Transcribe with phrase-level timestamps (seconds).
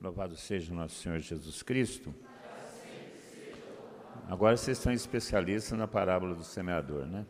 [0.00, 2.14] Louvado seja o nosso Senhor Jesus Cristo.
[4.28, 7.24] Agora vocês são especialistas na parábola do semeador, né?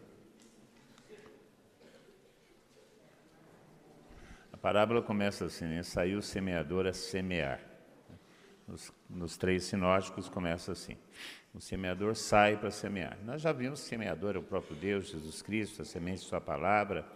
[4.52, 5.82] A parábola começa assim, né?
[5.84, 7.60] Saiu o semeador a semear.
[8.66, 10.96] Nos, nos três sinóticos começa assim.
[11.54, 13.16] O semeador sai para semear.
[13.24, 16.26] Nós já vimos que o semeador é o próprio Deus, Jesus Cristo, a semente de
[16.26, 17.06] sua palavra,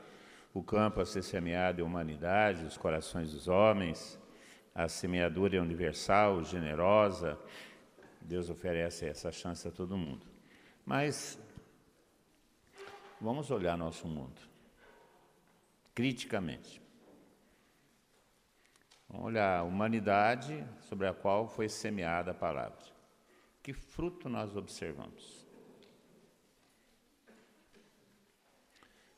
[0.55, 4.20] o campo a ser semeado é a humanidade, os corações dos homens,
[4.75, 7.39] a semeadura é universal, generosa,
[8.21, 10.26] Deus oferece essa chance a todo mundo.
[10.85, 11.39] Mas
[13.21, 14.50] vamos olhar nosso mundo
[16.00, 16.81] criticamente.
[19.07, 22.79] Vamos olhar a humanidade sobre a qual foi semeada a palavra.
[23.62, 25.46] Que fruto nós observamos?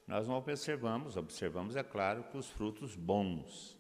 [0.06, 3.77] Nós não observamos, observamos, é claro, que os frutos bons,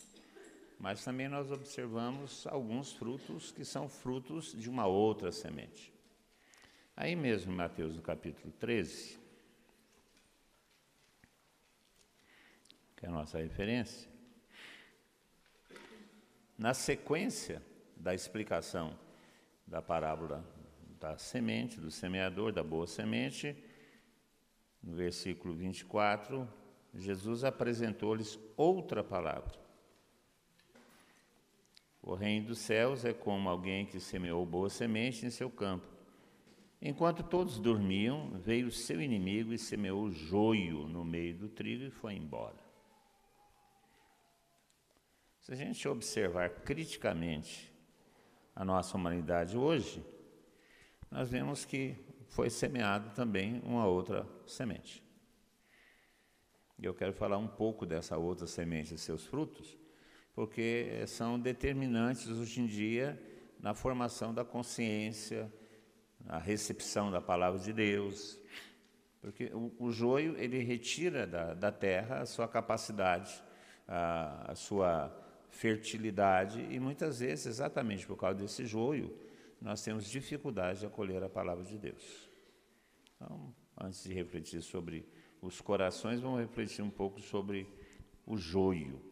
[0.82, 5.94] mas também nós observamos alguns frutos que são frutos de uma outra semente.
[6.96, 9.16] Aí mesmo, Mateus, no capítulo 13,
[12.96, 14.10] que é a nossa referência,
[16.58, 17.62] na sequência
[17.96, 18.98] da explicação
[19.64, 20.44] da parábola
[20.98, 23.56] da semente, do semeador, da boa semente,
[24.82, 26.52] no versículo 24,
[26.92, 29.61] Jesus apresentou-lhes outra palavra.
[32.02, 35.86] O reino dos céus é como alguém que semeou boa semente em seu campo.
[36.80, 41.90] Enquanto todos dormiam, veio o seu inimigo e semeou joio no meio do trigo e
[41.90, 42.60] foi embora.
[45.42, 47.72] Se a gente observar criticamente
[48.54, 50.04] a nossa humanidade hoje,
[51.08, 55.02] nós vemos que foi semeado também uma outra semente.
[56.78, 59.78] E eu quero falar um pouco dessa outra semente e seus frutos,
[60.34, 63.20] porque são determinantes hoje em dia
[63.60, 65.52] na formação da consciência,
[66.24, 68.38] na recepção da palavra de Deus,
[69.20, 73.42] porque o, o joio ele retira da, da terra a sua capacidade,
[73.86, 75.16] a, a sua
[75.50, 79.16] fertilidade, e muitas vezes, exatamente por causa desse joio,
[79.60, 82.28] nós temos dificuldade de acolher a palavra de Deus.
[83.14, 85.06] Então, antes de refletir sobre
[85.40, 87.68] os corações, vamos refletir um pouco sobre
[88.26, 89.11] o joio.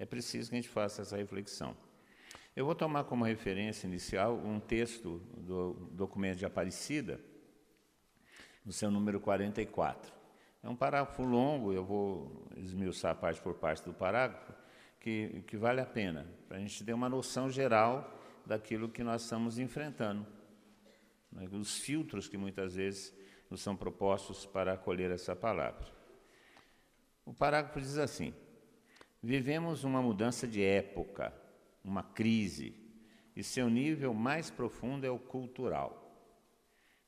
[0.00, 1.76] É preciso que a gente faça essa reflexão.
[2.54, 7.20] Eu vou tomar como referência inicial um texto do documento de Aparecida,
[8.64, 10.12] no seu número 44.
[10.62, 14.52] É um parágrafo longo, eu vou esmiuçar parte por parte do parágrafo,
[15.00, 18.16] que, que vale a pena, para a gente ter uma noção geral
[18.46, 20.24] daquilo que nós estamos enfrentando,
[21.32, 23.12] né, os filtros que muitas vezes
[23.50, 25.88] nos são propostos para acolher essa palavra.
[27.24, 28.32] O parágrafo diz assim:
[29.22, 31.32] Vivemos uma mudança de época,
[31.84, 32.74] uma crise,
[33.34, 36.04] e seu nível mais profundo é o cultural.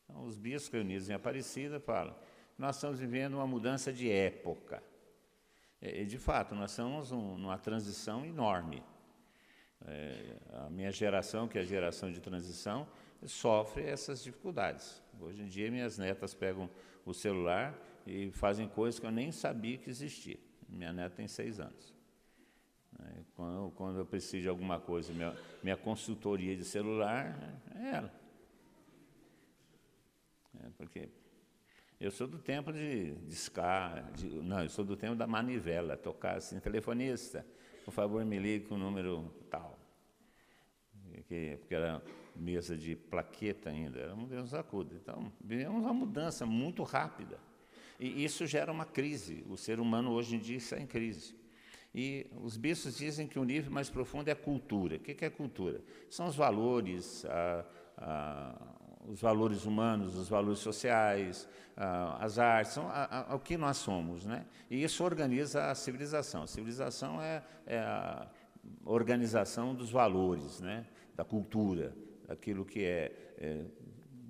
[0.04, 2.14] Então, os bispos reunidos em Aparecida falam:
[2.58, 4.82] nós estamos vivendo uma mudança de época.
[5.80, 8.82] E, de fato, nós estamos um, numa transição enorme.
[9.86, 12.86] É, a minha geração, que é a geração de transição,
[13.24, 15.02] sofre essas dificuldades.
[15.18, 16.68] Hoje em dia, minhas netas pegam
[17.04, 17.74] o celular
[18.06, 20.38] e fazem coisas que eu nem sabia que existia.
[20.68, 21.99] Minha neta tem seis anos.
[23.02, 27.38] É, quando, quando eu preciso de alguma coisa, minha, minha consultoria de celular
[27.74, 28.12] é ela.
[30.62, 31.08] É porque
[31.98, 36.36] eu sou do tempo de discar, de, não, eu sou do tempo da manivela, tocar
[36.36, 37.46] assim, telefonista,
[37.84, 39.78] por favor me ligue com o número tal.
[41.12, 42.02] Porque, porque era
[42.34, 44.94] mesa de plaqueta ainda, era um Deus acuda.
[44.94, 47.38] Então, vivemos uma mudança muito rápida.
[47.98, 49.44] E isso gera uma crise.
[49.48, 51.34] O ser humano hoje em dia está em crise.
[51.94, 54.96] E os bispos dizem que o nível mais profundo é a cultura.
[54.96, 55.80] O que é cultura?
[56.08, 57.64] São os valores, a,
[57.98, 58.54] a,
[59.08, 61.48] os valores humanos, os valores sociais,
[62.18, 62.88] as artes, são
[63.32, 64.24] o que nós somos.
[64.24, 64.46] Né?
[64.70, 66.44] E isso organiza a civilização.
[66.44, 68.28] A civilização é, é a
[68.84, 70.86] organização dos valores, né?
[71.16, 71.94] da cultura,
[72.28, 73.64] daquilo que é, é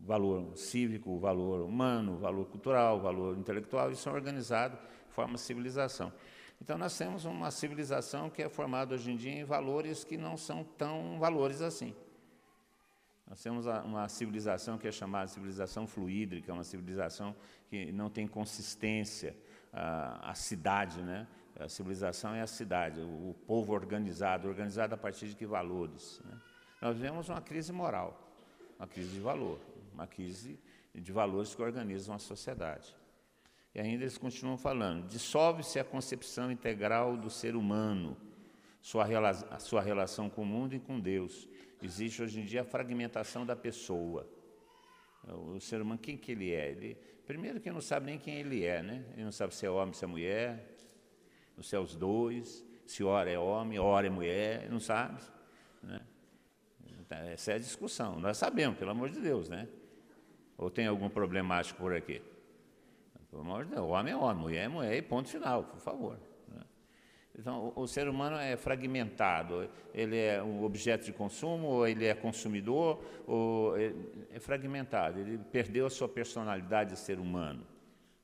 [0.03, 4.79] valor cívico, valor humano, valor cultural, valor intelectual, isso é organizado,
[5.11, 6.13] forma civilização.
[6.61, 10.37] Então, nós temos uma civilização que é formada hoje em dia em valores que não
[10.37, 11.95] são tão valores assim.
[13.27, 17.35] Nós temos uma civilização que é chamada civilização fluídrica, uma civilização
[17.69, 19.37] que não tem consistência,
[19.73, 21.29] a, a cidade, né?
[21.59, 26.21] A civilização é a cidade, o, o povo organizado, organizado a partir de que valores?
[26.25, 26.41] Né?
[26.81, 28.33] Nós vivemos uma crise moral,
[28.79, 29.61] uma crise de valor,
[29.93, 30.59] uma crise
[30.95, 32.97] de valores que organizam a sociedade.
[33.75, 38.17] E ainda eles continuam falando: dissolve-se a concepção integral do ser humano,
[38.81, 41.49] sua, rela sua relação com o mundo e com Deus.
[41.83, 44.29] Existe hoje em dia a fragmentação da pessoa.
[45.29, 46.71] O ser humano, quem que ele é?
[46.71, 49.05] Ele, primeiro que ele não sabe nem quem ele é, né?
[49.13, 50.77] Ele não sabe se é homem, se é mulher,
[51.63, 55.21] se é os dois, se ora é homem, ora é mulher, não sabe.
[55.83, 56.01] Né?
[57.01, 58.19] Então, essa é a discussão.
[58.19, 59.69] Nós sabemos, pelo amor de Deus, né?
[60.57, 62.21] Ou tem algum problemático por aqui?
[63.31, 66.19] Pelo amor de Deus, homem é homem, mulher é mulher e ponto final, por favor.
[66.49, 66.63] Né?
[67.39, 69.71] Então, o, o, ser humano é fragmentado.
[69.95, 75.21] Ele é um objeto de consumo, ou ele é consumidor, ou é fragmentado.
[75.21, 77.65] Ele perdeu a sua personalidade de ser humano.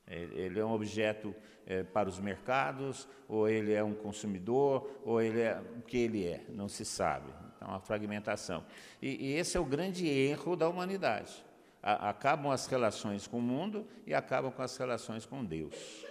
[0.09, 1.35] Ele é um objeto
[1.67, 6.25] é, para os mercados, ou ele é um consumidor, ou ele é o que ele
[6.25, 7.33] é, não se sabe.
[7.57, 8.65] Então, uma fragmentação.
[9.01, 11.45] E, e esse é o grande erro da humanidade.
[11.87, 16.05] A, acabam as relações com o mundo e acabam com as relações com Deus.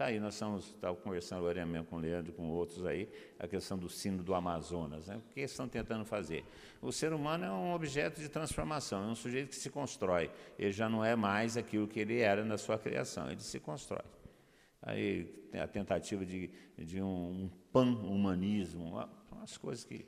[0.00, 3.06] Está aí, nós estamos, estava conversando agora mesmo com o Leandro, com outros aí,
[3.38, 5.08] a questão do sino do Amazonas.
[5.08, 5.16] Né?
[5.16, 6.42] O que eles estão tentando fazer?
[6.80, 10.30] O ser humano é um objeto de transformação, é um sujeito que se constrói.
[10.58, 14.06] Ele já não é mais aquilo que ele era na sua criação, ele se constrói.
[14.80, 20.06] Aí a tentativa de, de um, um pan-humanismo, umas coisas que.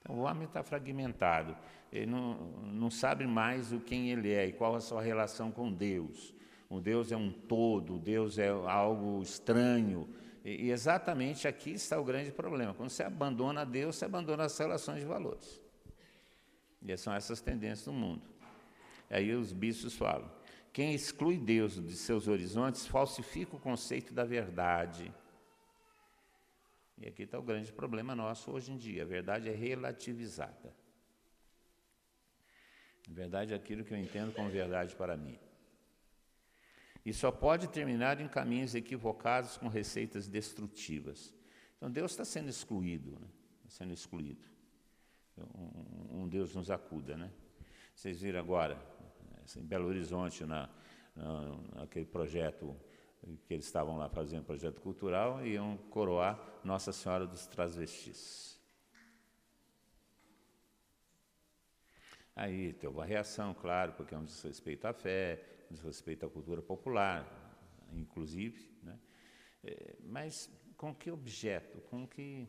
[0.00, 1.56] Então, o homem está fragmentado,
[1.92, 2.34] ele não,
[2.72, 6.34] não sabe mais o quem ele é e qual a sua relação com Deus.
[6.68, 10.08] O Deus é um todo, Deus é algo estranho.
[10.44, 12.72] E, e exatamente aqui está o grande problema.
[12.74, 15.60] Quando você abandona Deus, você abandona as relações de valores.
[16.86, 18.22] E são essas tendências do mundo.
[19.10, 20.30] Aí os bispos falam:
[20.72, 25.12] quem exclui Deus de seus horizontes falsifica o conceito da verdade.
[27.00, 30.74] E aqui está o grande problema nosso hoje em dia: a verdade é relativizada.
[33.08, 35.38] A verdade é aquilo que eu entendo como verdade para mim.
[37.04, 41.34] E só pode terminar em caminhos equivocados com receitas destrutivas.
[41.76, 43.26] Então Deus está sendo excluído, né?
[43.64, 44.46] está sendo excluído.
[45.38, 47.30] Um, um, Deus nos acuda, né?
[47.94, 48.78] Vocês viram agora,
[49.56, 50.68] em Belo Horizonte, na,
[51.16, 52.76] na, naquele projeto
[53.46, 58.58] que eles estavam lá fazendo, projeto cultural, iam coroar Nossa Senhora dos Transvestis.
[62.34, 66.62] Aí teve uma reação, claro, porque é um desrespeito à fé, diz respeito à cultura
[66.62, 67.26] popular,
[67.92, 68.98] inclusive, né?
[69.62, 72.48] É, mas com que objeto, com que...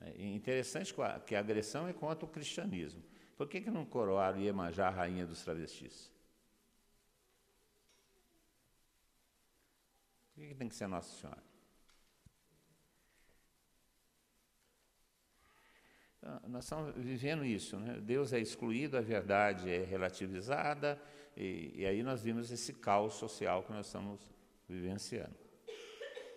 [0.00, 0.92] É interessante
[1.24, 3.02] que a agressão é contra o cristianismo.
[3.36, 6.13] Por que, que não coroaram Iemanjá, rainha dos travestis?
[10.34, 11.42] Por que, tem que ser Nossa Senhora?
[16.22, 18.00] Ah, nós estamos vivendo isso, né?
[18.00, 21.00] Deus é excluído, a verdade é relativizada,
[21.36, 24.20] e, e, aí nós vimos esse caos social que nós estamos
[24.68, 25.34] vivenciando.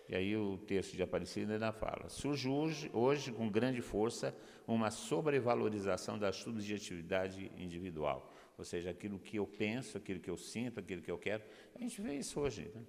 [0.08, 4.34] E aí o texto de Aparecida ainda fala: surge hoje, hoje com grande força
[4.66, 10.78] uma sobrevalorização da subjetividade individual, ou seja, aquilo que eu penso, aquilo que eu sinto,
[10.78, 11.42] aquilo que eu quero.
[11.74, 12.82] A gente vê isso hoje, né?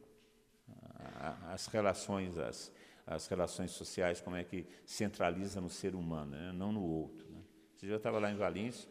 [1.50, 2.72] As relações, as,
[3.06, 6.52] as relações sociais, como é que centraliza no ser humano, né?
[6.54, 7.30] não no outro.
[7.30, 7.42] Né?
[7.76, 8.88] Esse eu estava lá em Valinhos,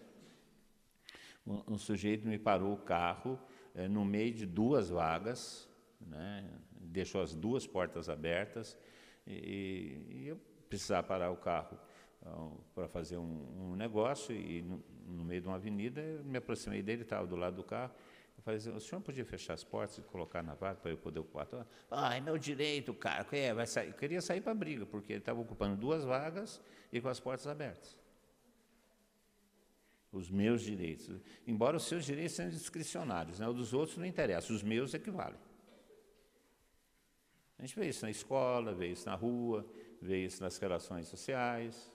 [1.47, 3.39] um, um, sujeito me parou o carro
[3.75, 5.69] é, no meio de duas vagas,
[6.01, 6.51] né?
[6.73, 8.77] deixou as duas portas abertas,
[9.27, 11.79] e, e eu precisava parar o carro
[12.23, 16.39] uh, para fazer um, um, negócio, e no, no, meio de uma avenida, eu me
[16.39, 17.93] aproximei dele, estava do lado do carro,
[18.39, 20.97] eu falei assim, o senhor podia fechar as portas e colocar na vaga para eu
[20.97, 21.49] poder ocupar?
[21.91, 23.27] Ah, é meu direito, cara.
[23.33, 23.89] É, vai sair.
[23.89, 26.61] Eu queria sair para a briga, porque ele estava ocupando duas vagas
[26.93, 27.99] e com as portas abertas.
[30.13, 31.11] Os meus direitos.
[31.49, 33.49] Embora os seus direitos sejam discricionários, né?
[33.49, 35.39] o dos outros não interessa, os meus equivalem.
[37.59, 39.69] A gente vê isso na escola, vê isso na rua,
[40.01, 41.93] vê isso nas relações sociais.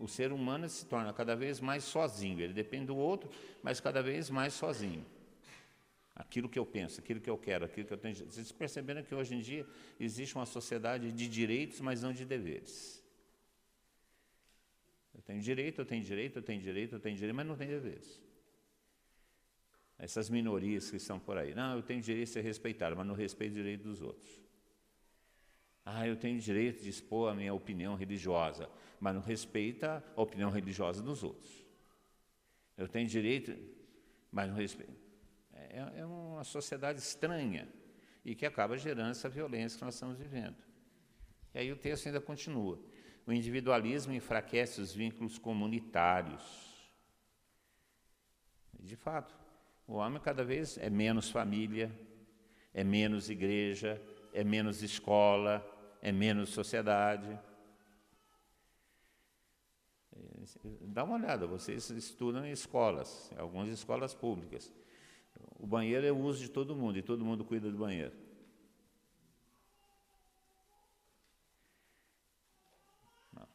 [0.00, 3.30] O ser humano se torna cada vez mais sozinho, ele depende do outro,
[3.62, 5.04] mas cada vez mais sozinho.
[6.14, 8.14] Aquilo que eu penso, aquilo que eu quero, aquilo que eu tenho.
[8.14, 9.66] Vocês perceberam que hoje em dia
[10.00, 13.04] existe uma sociedade de direitos, mas não de deveres.
[15.14, 17.70] Eu tenho direito, eu tenho direito, eu tenho direito, eu tenho direito, mas não tenho
[17.70, 18.22] deveres.
[19.98, 21.54] Essas minorias que estão por aí.
[21.54, 24.40] Não, eu tenho direito de ser respeitado, mas não respeito o direito dos outros.
[25.84, 28.68] Ah, eu tenho direito de expor a minha opinião religiosa,
[29.00, 31.66] mas não respeita a opinião religiosa dos outros.
[32.76, 33.56] Eu tenho direito,
[34.30, 34.92] mas não respeita.
[35.52, 37.68] É, é uma sociedade estranha
[38.24, 40.56] e que acaba gerando essa violência que nós estamos vivendo.
[41.54, 42.78] E aí o texto ainda continua.
[43.26, 46.42] O individualismo enfraquece os vínculos comunitários.
[48.78, 49.34] De fato,
[49.86, 51.90] o homem cada vez é menos família,
[52.74, 54.00] é menos igreja,
[54.32, 55.64] é menos escola,
[56.02, 57.38] é menos sociedade.
[60.80, 64.72] Dá uma olhada, vocês estudam em escolas, algumas escolas públicas.
[65.58, 68.12] O banheiro é o uso de todo mundo e todo mundo cuida do banheiro.
[73.32, 73.46] Não.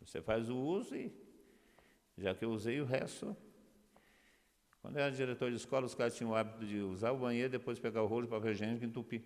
[0.00, 1.12] Você faz o uso e,
[2.16, 3.36] já que eu usei o resto.
[4.80, 7.50] Quando eu era diretor de escola, os caras tinham o hábito de usar o banheiro,
[7.50, 9.22] depois pegar o rolo de papel higiênico e entupir.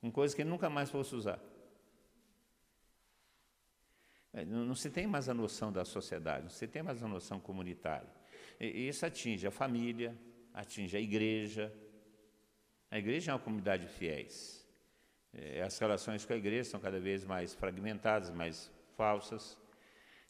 [0.00, 1.51] Com coisa que nunca mais fosse usar.
[4.32, 7.38] É, não se tem mais a noção da sociedade, não se tem mais a noção
[7.38, 8.08] comunitária.
[8.58, 10.16] E isso atinge a família,
[10.54, 11.72] atinge a igreja.
[12.90, 14.66] A igreja é uma comunidade de fiéis.
[15.34, 19.58] É, as relações com a igreja são cada vez mais fragmentadas, mais falsas.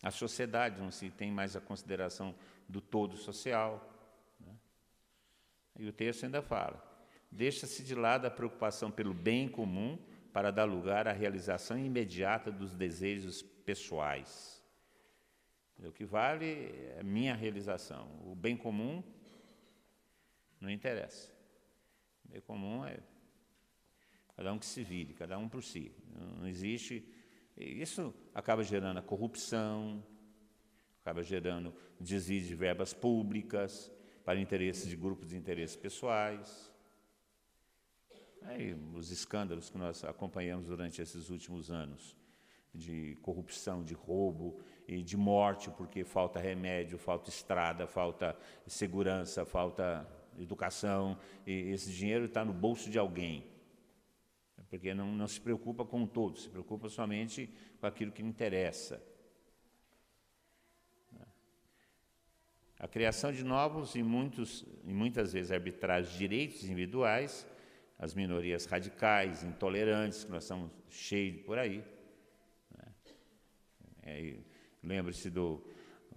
[0.03, 2.35] A sociedade não se tem mais a consideração
[2.69, 3.89] do todo social.
[4.41, 4.53] Né?
[5.79, 6.83] E o texto ainda fala:
[7.31, 9.99] deixa-se de lado a preocupação pelo bem comum
[10.33, 14.63] para dar lugar à realização imediata dos desejos pessoais.
[15.85, 18.09] O que vale é a minha realização.
[18.25, 19.03] O bem comum
[20.61, 21.33] não interessa.
[22.25, 22.99] O bem comum é
[24.37, 25.93] cada um que se vire, cada um por si.
[26.39, 27.05] Não existe.
[27.57, 30.05] Isso acaba gerando a corrupção,
[31.01, 33.93] acaba gerando desvio de verbas públicas
[34.25, 36.72] para interesses de grupos de interesses pessoais.
[38.45, 42.17] Aí, os escândalos que nós acompanhamos durante esses últimos anos
[42.75, 50.07] de corrupção, de roubo e de morte, porque falta remédio, falta estrada, falta segurança, falta
[50.39, 53.51] educação, e esse dinheiro está no bolso de alguém.
[54.71, 59.03] Porque não, não se preocupa com o todo, se preocupa somente com aquilo que interessa.
[62.79, 67.47] A criação de novos e, muitos, e muitas vezes arbitrários direitos individuais,
[68.03, 71.85] as minorias radicais, intolerantes, que nós estamos cheios por aí,
[74.03, 74.37] é,
[74.83, 75.65] Lembre-se do,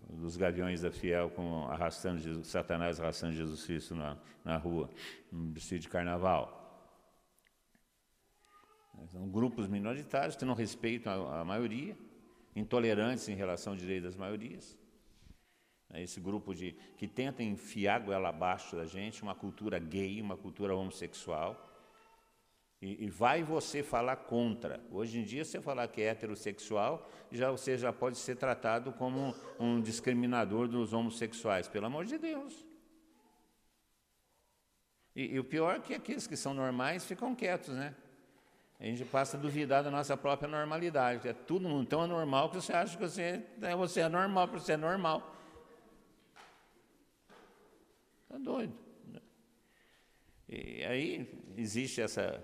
[0.09, 4.89] dos gaviões da fiel com arrastando Jesus, Satanás arrastando Jesus Cristo na, na rua,
[5.31, 6.63] no vestido de carnaval.
[9.09, 11.95] São grupos minoritários que não respeitam a, a maioria,
[12.55, 14.75] intolerantes em relação ao direito das maiorias.
[15.93, 20.35] É esse grupo de, que tenta enfiar goela abaixo da gente, uma cultura gay, uma
[20.35, 21.64] cultura homossexual,
[22.81, 24.83] e, e, vai você falar contra.
[24.91, 29.33] Hoje em dia, você falar que é heterossexual, já você já pode ser tratado como
[29.59, 32.65] um discriminador dos homossexuais, pelo amor de Deus.
[35.15, 37.95] E, e o pior é que aqueles que são normais ficam quietos, né?
[38.77, 41.27] A gente passa a duvidar da nossa própria normalidade.
[41.29, 44.73] É tudo tão anormal que você acha que você, é, você é normal, porque você
[44.73, 45.33] é normal.
[48.23, 48.77] Está doido.
[49.07, 49.21] Né?
[50.49, 52.43] E aí existe essa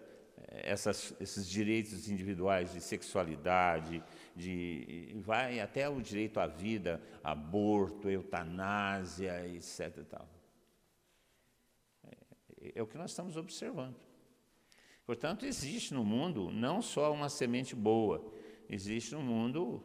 [0.51, 4.03] essas, esses direitos individuais de sexualidade,
[4.35, 10.03] de, vai até o direito à vida, aborto, eutanásia, etc.
[10.09, 10.29] Tal.
[12.61, 13.95] É, é o que nós estamos observando.
[15.05, 18.33] Portanto, existe no mundo não só uma semente boa,
[18.69, 19.83] existe no mundo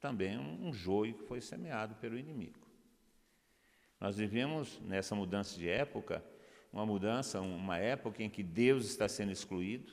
[0.00, 2.66] também um joio que foi semeado pelo inimigo.
[4.00, 6.24] Nós vivemos nessa mudança de época
[6.72, 9.92] uma mudança, uma época em que Deus está sendo excluído,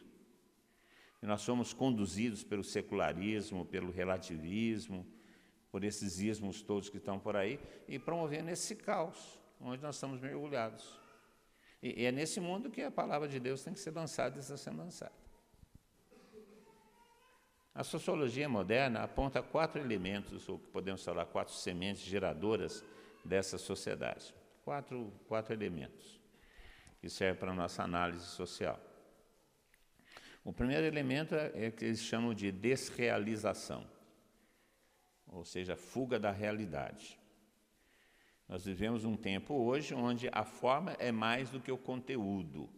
[1.22, 5.06] e nós somos conduzidos pelo secularismo, pelo relativismo,
[5.70, 10.22] por esses ismos todos que estão por aí, e promovendo esse caos, onde nós estamos
[10.22, 10.98] mergulhados.
[11.84, 14.40] E, e é nesse mundo que a palavra de Deus tem que ser lançada e
[14.40, 15.12] está sendo lançada.
[17.76, 22.84] A sociologia moderna aponta quatro elementos, ou podemos falar quatro sementes geradoras
[23.24, 24.34] dessa sociedade.
[24.64, 26.19] Quatro, quatro elementos
[27.00, 28.80] que serve para a nossa análise social.
[30.44, 33.90] O primeiro elemento é, é que eles chamam de desrealização,
[35.28, 37.20] ou seja, fuga da realidade.
[38.48, 42.70] Nós vivemos um tempo hoje onde a forma é mais do que o conteúdo.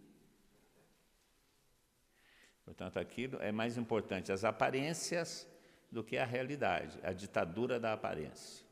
[2.65, 5.47] Portanto, aquilo é mais importante as aparências
[5.89, 8.65] do que a realidade, a ditadura da aparência.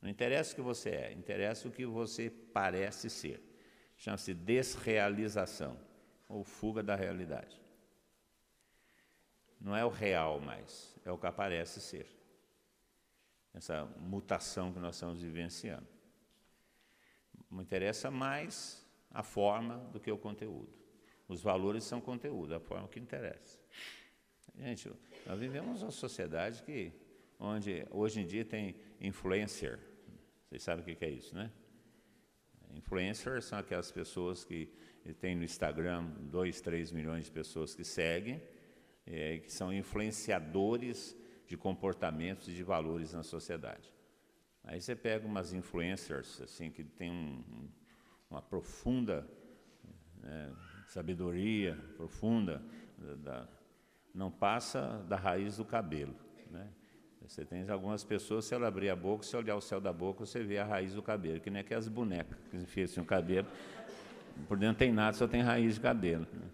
[0.00, 3.47] Não interessa o que você é, interessa o que você parece ser.
[3.98, 5.76] Chama-se desrealização,
[6.28, 7.60] ou fuga da realidade.
[9.60, 12.06] Não é o real mais, é o que aparece ser.
[13.52, 15.86] Essa mutação que nós estamos vivenciando.
[17.50, 20.72] Me interessa mais a forma do que o conteúdo.
[21.26, 23.58] Os valores são conteúdo, a forma que interessa.
[24.56, 24.92] Gente,
[25.26, 26.92] nós vivemos uma sociedade que,
[27.38, 29.80] onde hoje em dia tem influencer.
[30.48, 31.50] Vocês sabem o que é isso, né?
[32.74, 34.68] Influencers são aquelas pessoas que
[35.20, 38.42] tem no Instagram 2, 3 milhões de pessoas que seguem,
[39.06, 43.92] é, que são influenciadores de comportamentos e de valores na sociedade.
[44.62, 47.70] Aí você pega umas influencers assim que tem um,
[48.30, 49.26] uma profunda
[50.22, 50.50] é,
[50.88, 52.62] sabedoria, profunda,
[53.18, 53.48] da,
[54.14, 56.14] não passa da raiz do cabelo.
[56.50, 56.68] Né?
[57.26, 60.24] Você tem algumas pessoas, se ela abrir a boca, se olhar o céu da boca,
[60.24, 63.46] você vê a raiz do cabelo, que nem aquelas bonecas que enfiam assim, o cabelo,
[64.46, 66.26] por dentro não tem nada, só tem raiz de cabelo.
[66.32, 66.48] Né?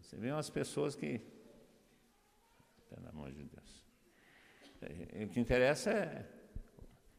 [0.00, 1.20] Você vê umas pessoas que.
[2.88, 3.84] Pelo amor de Deus.
[4.82, 6.26] É, o que interessa é.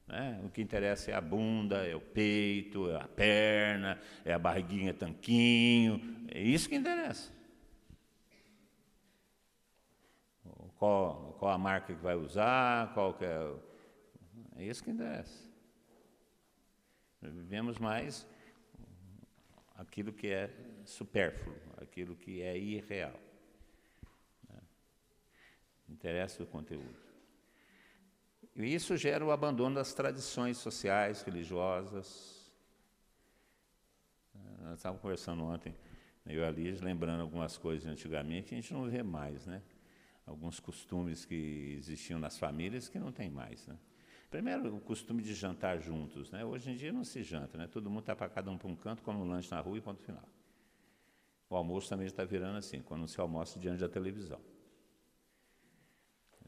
[0.08, 0.42] Né?
[0.44, 4.94] O que interessa é a bunda, é o peito, é a perna, é a barriguinha
[4.94, 6.28] tanquinho.
[6.28, 7.32] É isso que interessa.
[10.82, 13.56] Qual, qual a marca que vai usar, qual que é.
[14.56, 15.48] É isso que interessa.
[17.22, 18.28] Vivemos mais
[19.76, 20.50] aquilo que é
[20.84, 23.14] supérfluo, aquilo que é irreal.
[24.50, 24.60] Né?
[25.88, 26.98] Interessa o conteúdo.
[28.56, 32.52] E isso gera o abandono das tradições sociais, religiosas.
[34.62, 35.76] Nós estávamos conversando ontem,
[36.26, 39.62] eu e a Liz, lembrando algumas coisas antigamente, a gente não vê mais, né?
[40.26, 43.78] Alguns costumes que existiam nas famílias que não tem mais, né?
[44.32, 46.32] Primeiro, o costume de jantar juntos.
[46.32, 46.46] Né?
[46.46, 47.68] Hoje em dia não se janta, né?
[47.68, 49.82] todo mundo está para cada um para um canto, come um lanche na rua e
[49.82, 50.24] ponto final.
[51.50, 54.40] O almoço também está virando assim, quando se almoça diante da televisão.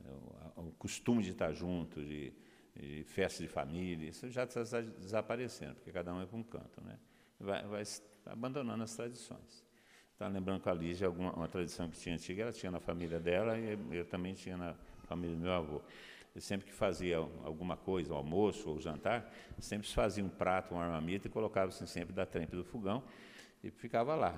[0.01, 2.33] É, o, costume de estar junto, de,
[2.73, 6.81] de, festa de família, isso já está desaparecendo, porque cada um é para um canto.
[6.81, 6.97] Né?
[7.37, 7.83] Vai, vai
[8.27, 9.61] abandonando as tradições.
[10.13, 13.19] Está lembrando com a Lígia alguma, uma tradição que tinha antiga, ela tinha na família
[13.19, 14.73] dela e eu também tinha na
[15.07, 15.81] família do meu avô
[16.39, 20.79] sempre que fazia alguma coisa, um almoço ou jantar, sempre se fazia um prato, um
[20.79, 23.03] armamento e colocava-se sempre da trempe do fogão
[23.63, 24.33] e ficava lá.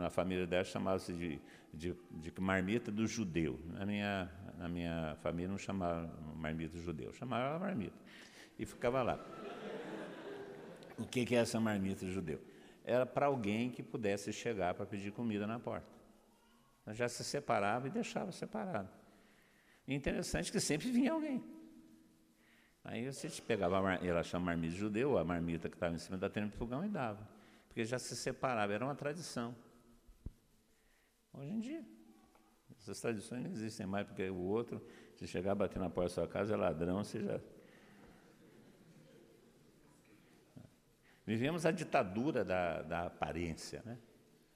[0.00, 1.40] Na família dela chamava-se de,
[1.72, 3.58] de, de, marmita do judeu.
[3.66, 7.98] Na minha, na minha família não chamava marmita do judeu, chamava marmita.
[8.58, 9.18] E ficava lá.
[10.98, 12.40] O que, que é essa marmita do judeu?
[12.90, 15.86] Era para alguém que pudesse chegar para pedir comida na porta.
[16.92, 18.88] já se separava e deixava separado.
[19.86, 21.40] E interessante que sempre vinha alguém.
[22.82, 26.56] Aí você pegava, ela chama marmita judeu, a marmita que estava em cima da do
[26.56, 27.28] fogão e dava.
[27.68, 29.54] Porque já se separava, era uma tradição.
[31.32, 31.84] Hoje em dia,
[32.76, 36.14] essas tradições não existem mais, porque o outro, se chegar a bater na porta da
[36.14, 37.40] sua casa, é ladrão, você já.
[41.30, 43.96] Vivemos a ditadura da, da aparência, né?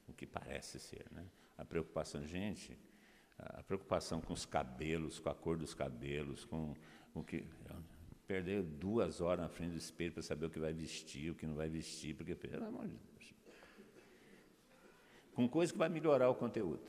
[0.08, 1.06] o que parece ser.
[1.12, 1.24] Né?
[1.56, 2.76] A preocupação, gente,
[3.38, 6.74] a preocupação com os cabelos, com a cor dos cabelos, com
[7.14, 7.46] o que.
[8.26, 11.46] Perder duas horas na frente do espelho para saber o que vai vestir, o que
[11.46, 13.34] não vai vestir, porque, pelo amor de Deus.
[15.32, 16.82] Com coisa que vai melhorar o conteúdo.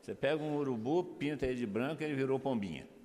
[0.00, 2.95] Você pega um urubu, pinta ele de branco ele virou pombinha.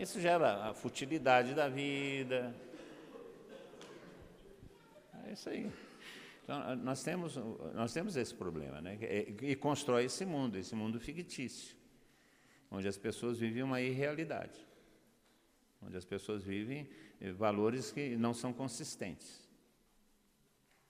[0.00, 2.54] Isso gera a futilidade da vida.
[5.26, 5.70] É isso aí.
[6.44, 7.36] Então, nós temos,
[7.74, 8.96] nós temos esse problema, né?
[9.00, 11.76] E, e constrói esse mundo, esse mundo fictício,
[12.70, 14.58] onde as pessoas vivem uma irrealidade,
[15.82, 16.88] onde as pessoas vivem
[17.20, 19.46] eh, valores que não são consistentes.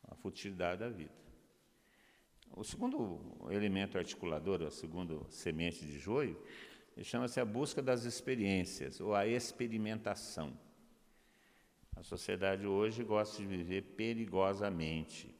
[0.06, 1.18] A futilidade da vida.
[2.54, 6.40] O segundo elemento articulador, a segunda semente de joio,
[7.04, 10.58] chama-se a busca das experiências, ou a experimentação.
[11.94, 15.34] A sociedade hoje gosta de viver perigosamente,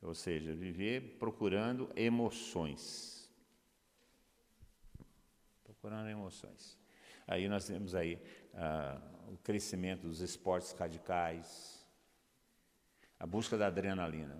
[0.00, 3.30] ou seja, viver procurando emoções.
[5.64, 6.78] Procurando emoções.
[7.26, 8.18] Aí nós temos aí
[8.54, 11.86] ah, o crescimento dos esportes radicais,
[13.18, 14.38] a busca da adrenalina.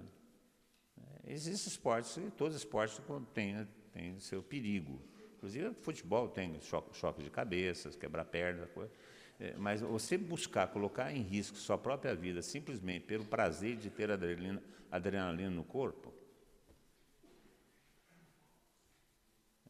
[1.26, 2.98] Existem esportes, todos os esportes
[3.34, 4.98] têm, têm seu perigo.
[5.38, 8.92] Inclusive, futebol tem choque, choque de cabeças, quebrar perna, coisa.
[9.38, 14.10] É, mas você buscar colocar em risco sua própria vida simplesmente pelo prazer de ter
[14.10, 16.12] adrenalina, adrenalina no corpo,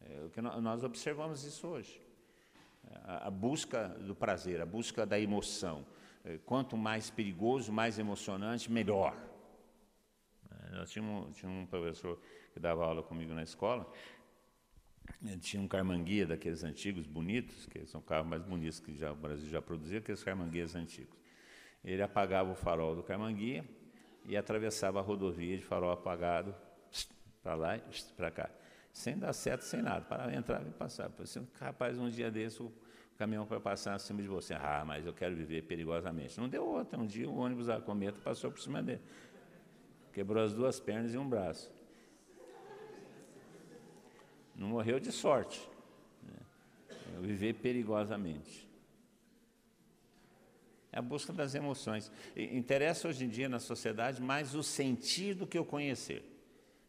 [0.00, 2.00] é o que nós observamos isso hoje.
[3.04, 5.84] A, a busca do prazer, a busca da emoção.
[6.24, 9.14] É, quanto mais perigoso, mais emocionante, melhor.
[10.50, 12.18] É, nós tínhamos, tínhamos um professor
[12.54, 13.86] que dava aula comigo na escola,
[15.40, 19.48] tinha um carmanguia daqueles antigos bonitos, que são carros mais bonitos que já, o Brasil
[19.48, 21.18] já produzia, aqueles carmanguias antigos.
[21.84, 23.64] Ele apagava o farol do Carmanguia
[24.24, 26.54] e atravessava a rodovia de farol apagado
[27.42, 27.82] para lá e
[28.16, 28.50] para cá,
[28.92, 31.10] sem dar certo, sem nada, para entrar e passar.
[31.18, 32.72] Assim, rapaz, um dia desse o
[33.16, 34.54] caminhão vai passar acima de você.
[34.54, 36.38] Ah, mas eu quero viver perigosamente.
[36.38, 36.98] Não deu outra.
[36.98, 39.00] Um dia o ônibus a cometa passou por cima dele.
[40.12, 41.72] Quebrou as duas pernas e um braço.
[44.58, 45.66] Não morreu de sorte.
[46.20, 46.34] Né?
[47.20, 48.68] Viver perigosamente.
[50.90, 52.10] É a busca das emoções.
[52.36, 56.24] Interessa hoje em dia na sociedade mais o sentir do que o conhecer.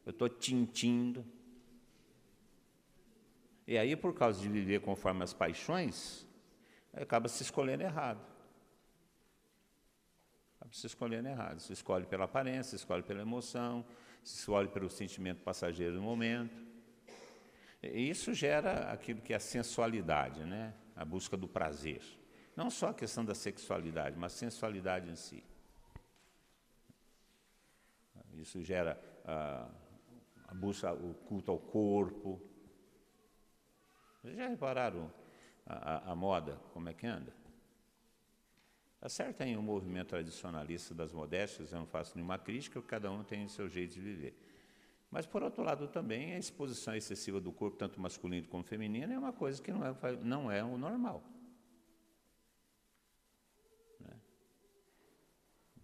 [0.03, 1.23] Eu estou tintindo.
[3.67, 6.25] E aí, por causa de viver conforme as paixões,
[6.91, 8.25] acaba se escolhendo errado.
[10.55, 11.59] Acaba se escolhendo errado.
[11.59, 13.85] Se escolhe pela aparência, se escolhe pela emoção,
[14.23, 16.68] se escolhe pelo sentimento passageiro do momento.
[17.81, 20.73] Isso gera aquilo que é a sensualidade, né?
[20.95, 22.01] a busca do prazer.
[22.55, 25.41] Não só a questão da sexualidade, mas a sensualidade em si.
[28.33, 29.69] Isso gera a,
[30.49, 32.41] a busca, o culto ao corpo.
[34.21, 35.11] Vocês já repararam
[35.65, 37.33] a, a, a moda, como é que anda?
[39.07, 43.45] Certo em um movimento tradicionalista das modéstias, eu não faço nenhuma crítica, cada um tem
[43.45, 44.37] o seu jeito de viver.
[45.11, 49.17] Mas, por outro lado, também a exposição excessiva do corpo, tanto masculino como feminino, é
[49.17, 51.23] uma coisa que não é, não é o normal.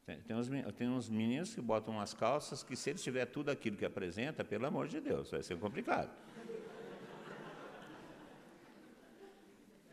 [0.06, 3.50] Tem, tem, uns, tem uns meninos que botam umas calças que, se ele tiver tudo
[3.50, 6.12] aquilo que apresenta, pelo amor de Deus, vai ser complicado.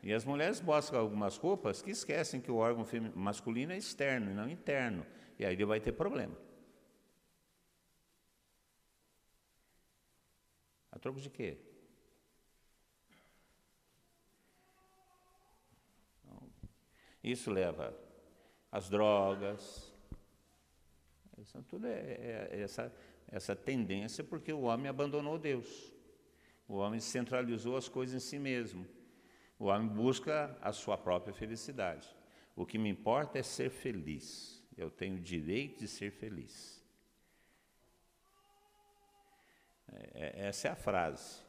[0.03, 4.35] E as mulheres botam algumas roupas que esquecem que o órgão masculino é externo e
[4.35, 5.07] não interno.
[5.38, 6.37] E aí ele vai ter problema.
[10.92, 11.59] A troco de quê?
[17.22, 17.96] Isso leva
[18.70, 19.92] às drogas,
[21.38, 22.92] isso tudo é, é, é, essa,
[23.28, 25.92] essa tendência porque o homem abandonou Deus.
[26.66, 28.87] O homem centralizou as coisas em si mesmo.
[29.59, 32.09] O homem busca a sua própria felicidade.
[32.57, 34.66] O que me importa é ser feliz.
[34.76, 36.82] Eu tenho o direito de ser feliz.
[39.92, 41.42] É, é essa é a frase.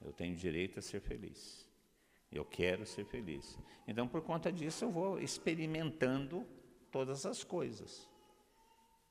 [0.00, 1.68] Eu tenho direito a ser feliz.
[2.30, 3.58] Eu quero ser feliz.
[3.86, 6.46] Então, por conta disso, eu vou experimentando
[6.90, 8.08] todas as coisas.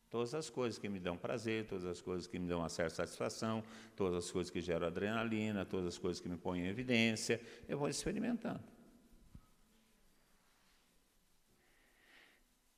[0.10, 2.95] Todas as coisas que me dão prazer, todas as coisas que me dão uma certa
[2.95, 3.63] satisfação,
[3.95, 7.77] todas as coisas que geram adrenalina, todas as coisas que me põem em evidência, eu
[7.77, 8.62] vou experimentando.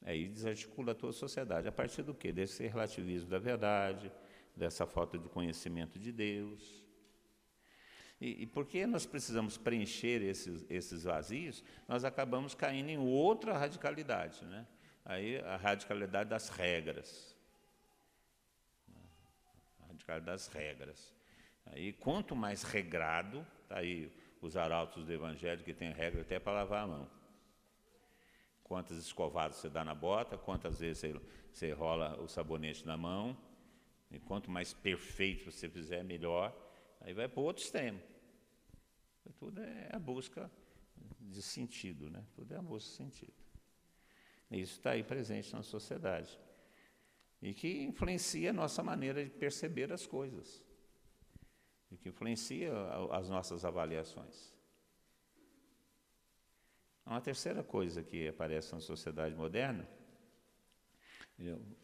[0.06, 1.68] Aí desarticula toda a sociedade.
[1.68, 2.32] A partir do quê?
[2.32, 4.12] Desse relativismo da verdade,
[4.56, 6.84] dessa falta de conhecimento de Deus.
[8.20, 14.46] E, e porque nós precisamos preencher esses, esses vazios, nós acabamos caindo em outra radicalidade,
[14.46, 14.66] né?
[15.04, 17.36] Aí a radicalidade das regras.
[19.82, 21.14] A radicalidade das regras.
[21.66, 24.12] Aí quanto mais regrado, tá aí
[24.42, 27.10] os arautos do Evangelho que tem regra até para lavar a mão.
[28.64, 33.38] Quantas escovadas você dá na bota, quantas vezes você, você rola o sabonete na mão,
[34.14, 36.56] e quanto mais perfeito você fizer, melhor.
[37.02, 38.00] Aí vai para o outro extremo.
[39.38, 40.50] Tudo é a busca
[41.20, 42.24] de sentido, né?
[42.36, 43.34] Tudo é a busca de sentido.
[44.52, 46.40] Isso está aí presente na sociedade.
[47.42, 50.64] E que influencia a nossa maneira de perceber as coisas.
[51.92, 52.72] E que influencia
[53.12, 54.54] as nossas avaliações.
[57.06, 59.88] Uma terceira coisa que aparece na sociedade moderna,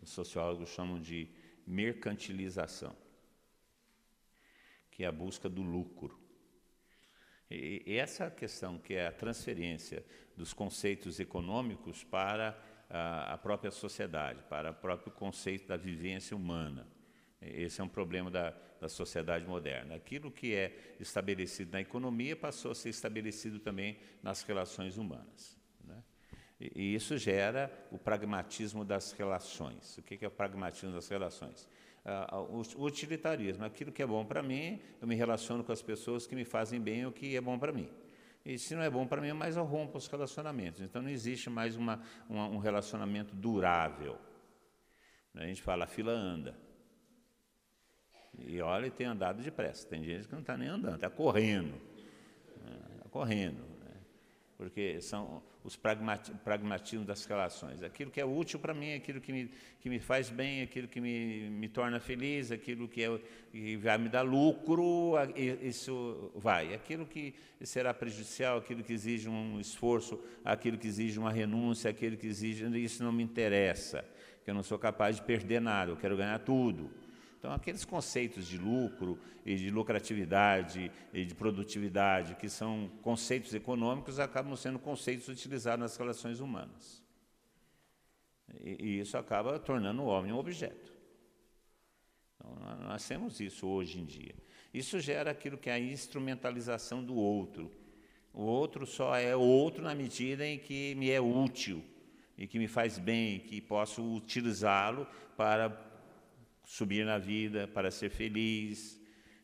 [0.01, 1.29] os sociólogos chamam de
[1.69, 2.95] mercantilização,
[4.89, 6.19] que é a busca do lucro.
[7.49, 10.03] E, essa questão, que é a transferência
[10.35, 16.87] dos conceitos econômicos para a, própria sociedade, para o próprio conceito da vivência humana.
[17.39, 18.49] Esse é um problema da,
[18.81, 19.95] da sociedade moderna.
[19.95, 25.58] Aquilo que é estabelecido na economia passou a ser estabelecido também nas relações humanas.
[26.59, 29.97] E, isso gera o pragmatismo das relações.
[29.97, 31.67] O que é o pragmatismo das relações?
[32.05, 33.65] uh, o utilitarismo.
[33.65, 36.79] Aquilo que é bom para mim, eu me relaciono com as pessoas que me fazem
[36.79, 37.89] bem o que é bom para mim.
[38.45, 40.81] E se não é bom para mim, mais eu rompo os relacionamentos.
[40.81, 44.17] Então não existe mais uma, uma, um relacionamento durável.
[45.35, 46.57] A gente fala, a fila anda.
[48.37, 49.87] E olha, tem andado depressa.
[49.87, 51.79] Tem gente que não está nem andando, está correndo.
[52.97, 53.68] Está correndo.
[54.59, 57.81] Porque são os pragmatismos das relações.
[57.81, 60.99] Aquilo que é útil para mim, aquilo que me, que me faz bem, aquilo que
[60.99, 63.19] me, me torna feliz, aquilo que, é,
[63.53, 65.13] que vai me dar lucro,
[65.63, 66.73] isso vai.
[66.73, 72.17] Aquilo que será prejudicial, aquilo que exige um esforço, aquilo que exige uma renúncia, aquilo
[72.17, 72.65] que exige.
[72.83, 74.03] Isso não me interessa,
[74.43, 76.91] que eu não sou capaz de perder nada, eu quero ganhar tudo.
[77.39, 84.19] Então, aqueles conceitos de lucro e de lucratividade e de produtividade, que são conceitos econômicos,
[84.19, 87.01] acabam sendo conceitos utilizados nas relações humanas.
[88.61, 90.91] E, e isso acaba tornando o homem um objeto.
[92.35, 94.35] Então, nós temos isso hoje em dia.
[94.73, 97.71] Isso gera aquilo que é a instrumentalização do outro.
[98.33, 101.81] O outro só é outro na medida em que me é útil
[102.37, 105.88] e que me faz bem, que posso utilizá-lo para
[106.69, 109.01] subir na vida, para ser feliz.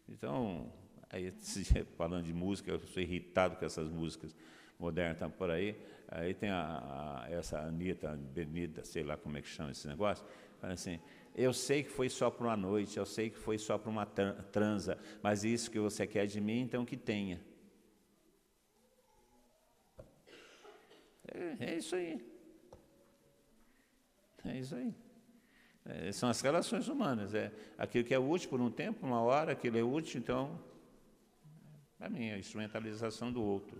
[0.08, 0.72] Então,
[1.10, 1.34] aí,
[1.98, 4.36] falando de música, eu sou irritado com essas músicas
[4.78, 5.76] modernas estão por aí.
[6.08, 10.24] Aí tem a, a, essa Anitta, Benita, sei lá como é que chama esse negócio,
[10.62, 11.00] fala assim,
[11.34, 14.06] eu sei que foi só para uma noite, eu sei que foi só para uma
[14.06, 17.42] transa, mas isso que você quer de mim, então que tenha.
[21.34, 22.24] É, é isso aí.
[24.46, 24.94] É isso aí.
[25.86, 27.34] É, são as relações humanas.
[27.34, 30.60] É aquilo que é útil por um tempo, uma hora, aquilo é útil, então,
[31.98, 33.80] para mim, a instrumentalização do outro.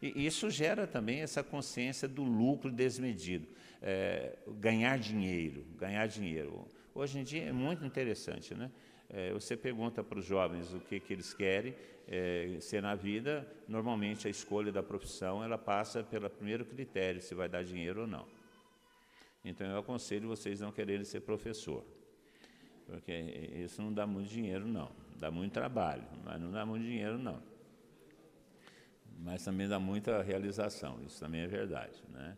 [0.00, 3.48] E isso gera também essa consciência do lucro desmedido.
[3.82, 6.66] É, ganhar dinheiro, ganhar dinheiro.
[6.94, 8.70] Hoje em dia é muito interessante, né?
[9.08, 11.74] É, você pergunta para os jovens o que, que eles querem
[12.06, 17.34] é, ser na vida, normalmente a escolha da profissão ela passa pelo primeiro critério, se
[17.34, 18.26] vai dar dinheiro ou não.
[19.44, 21.84] Então eu aconselho vocês não quererem ser professor,
[22.86, 24.90] porque isso não dá muito dinheiro, não.
[25.16, 27.42] Dá muito trabalho, mas não dá muito dinheiro, não.
[29.18, 32.02] Mas também dá muita realização, isso também é verdade.
[32.08, 32.36] Né?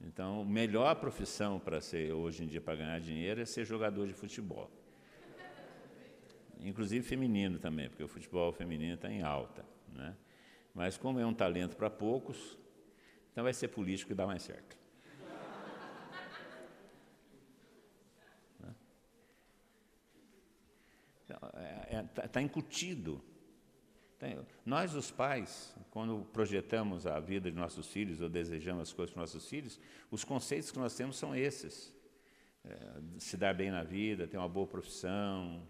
[0.00, 4.06] Então, a melhor profissão para ser hoje em dia para ganhar dinheiro é ser jogador
[4.06, 4.70] de futebol.
[6.60, 9.64] Inclusive feminino também, porque o futebol feminino está em alta.
[9.92, 10.14] Né?
[10.74, 12.58] Mas como é um talento para poucos,
[13.32, 14.79] então vai ser político e dá mais certo.
[21.46, 23.22] Está é, tá, tá incutido.
[24.66, 29.22] Nós, os pais, quando projetamos a vida de nossos filhos ou desejamos as coisas para
[29.22, 31.94] nossos filhos, os conceitos que nós temos são esses:
[32.64, 35.66] é, se dar bem na vida, ter uma boa profissão.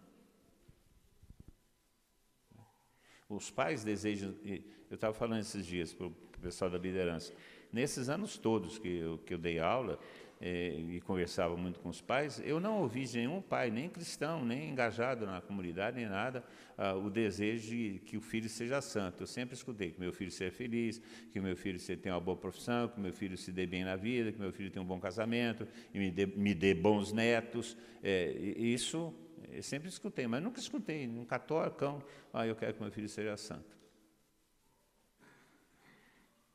[3.29, 4.35] Os pais desejam.
[4.45, 7.33] Eu estava falando esses dias para o pessoal da liderança.
[7.73, 12.01] Nesses anos todos que eu, que eu dei aula, é, e conversava muito com os
[12.01, 16.43] pais, eu não ouvi de nenhum pai, nem cristão, nem engajado na comunidade, nem nada,
[16.79, 19.23] ah, o desejo de que o filho seja santo.
[19.23, 20.99] Eu sempre escutei que meu filho seja feliz,
[21.31, 24.33] que meu filho tenha uma boa profissão, que meu filho se dê bem na vida,
[24.33, 27.77] que meu filho tenha um bom casamento, e me dê, me dê bons netos.
[28.03, 29.15] É, isso
[29.53, 33.37] eu sempre escutei, mas nunca escutei um católico, ah, eu quero que meu filho seja
[33.37, 33.79] santo.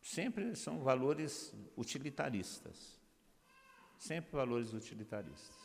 [0.01, 2.94] Sempre são valores utilitaristas
[3.97, 5.55] sempre valores utilitaristas,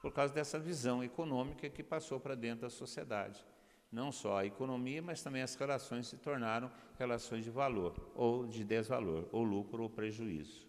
[0.00, 3.44] por causa dessa visão econômica que passou para dentro da sociedade.
[3.92, 8.64] Não só a economia, mas também as relações se tornaram relações de valor, ou de
[8.64, 10.68] desvalor, ou lucro ou prejuízo.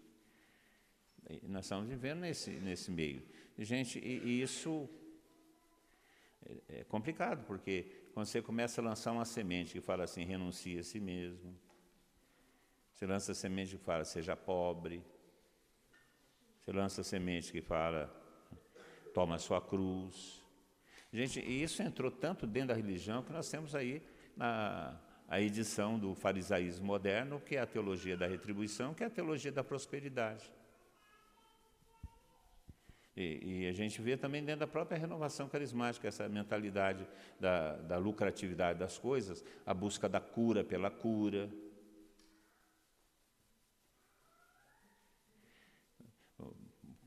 [1.30, 3.22] E nós estamos vivendo nesse, nesse meio.
[3.56, 4.88] Gente, e, isso
[6.44, 10.78] é, é complicado, porque quando você começa a lançar uma semente que fala assim, renuncie
[10.78, 11.56] a si mesmo,
[12.92, 15.02] você lança a semente que fala, seja pobre,
[16.64, 18.08] você lança semente que fala,
[19.12, 20.40] toma a sua cruz.
[21.12, 24.00] Gente, isso entrou tanto dentro da religião que nós temos aí
[24.36, 24.96] na,
[25.28, 29.50] a edição do farisaísmo moderno, que é a teologia da retribuição, que é a teologia
[29.50, 30.52] da prosperidade.
[33.16, 37.06] E, e, a gente vê também dentro da própria renovação carismática essa mentalidade
[37.38, 41.50] da, da lucratividade das coisas, a busca da cura pela cura,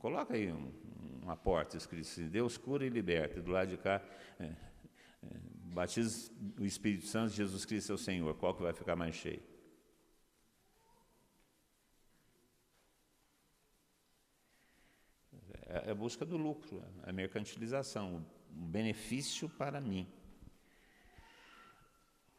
[0.06, 0.72] Coloca aí um,
[1.24, 3.42] uma porta escrito assim, Deus cura e liberta.
[3.42, 4.00] Do lado de cá,
[4.40, 4.56] é, é,
[5.74, 8.36] batiza o Espírito Santo, Jesus Cristo é o Senhor.
[8.36, 9.42] Qual que vai ficar mais cheio?
[15.66, 20.08] É a é busca do lucro, a mercantilização, o benefício para mim.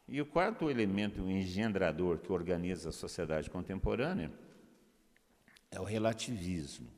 [0.07, 4.31] E o quarto elemento engendrador que organiza a sociedade contemporânea
[5.69, 6.95] é o relativismo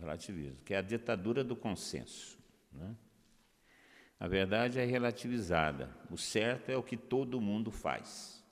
[0.00, 2.38] relativismo, que é a ditadura do consenso.
[2.72, 2.94] Né?
[4.18, 5.90] A verdade é relativizada.
[6.10, 8.44] O certo é o que todo mundo faz.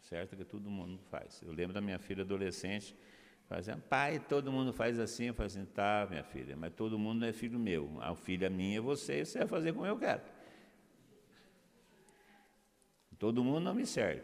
[0.00, 1.40] certo que todo mundo faz.
[1.42, 2.96] Eu lembro da minha filha adolescente
[3.46, 5.26] fazendo, pai, todo mundo faz assim.
[5.26, 7.98] Eu falei assim, tá, minha filha, mas todo mundo não é filho meu.
[8.00, 10.22] A filha minha é você, você vai fazer como eu quero.
[13.18, 14.22] Todo mundo não me serve.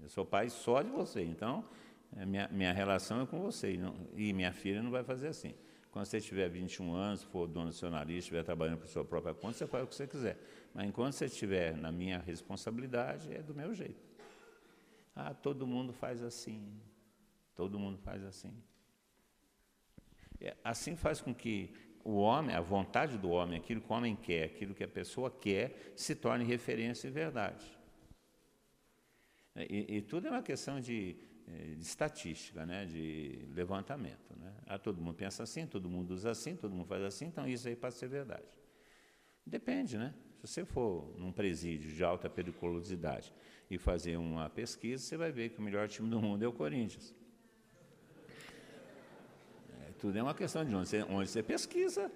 [0.00, 1.64] Eu sou pai só de você, então
[2.12, 3.74] minha, minha relação é com você.
[3.74, 5.54] E, não, e minha filha não vai fazer assim.
[5.90, 9.32] Quando você tiver 21 anos, for dono do seu nariz, estiver trabalhando por sua própria
[9.32, 10.38] conta, você faz o que você quiser.
[10.74, 14.04] Mas enquanto você estiver na minha responsabilidade, é do meu jeito.
[15.14, 16.78] Ah, todo mundo faz assim.
[17.54, 18.52] Todo mundo faz assim.
[20.38, 24.14] É, assim faz com que o homem, a vontade do homem, aquilo que o homem
[24.14, 27.64] quer, aquilo que a pessoa quer, se torne referência e verdade.
[29.56, 31.16] E, e tudo é uma questão de
[31.46, 34.36] de estatística, né, de levantamento.
[34.36, 34.52] Né?
[34.66, 37.68] Ah, todo mundo pensa assim, todo mundo usa assim, todo mundo faz assim, então isso
[37.68, 38.46] aí pode ser verdade.
[39.44, 40.12] Depende, né?
[40.40, 43.32] Se você for num presídio de alta periculosidade
[43.70, 46.52] e fazer uma pesquisa, você vai ver que o melhor time do mundo é o
[46.52, 47.14] Corinthians.
[49.80, 52.10] É, tudo é uma questão de onde você, onde você pesquisa.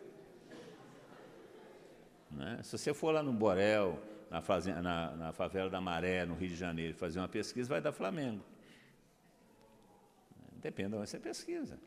[2.30, 2.60] Né?
[2.62, 6.48] Se você for lá no Borel, na, fazenda, na, na favela da Maré, no Rio
[6.48, 8.44] de Janeiro, fazer uma pesquisa, vai dar Flamengo.
[10.60, 11.80] Depende de onde você pesquisa.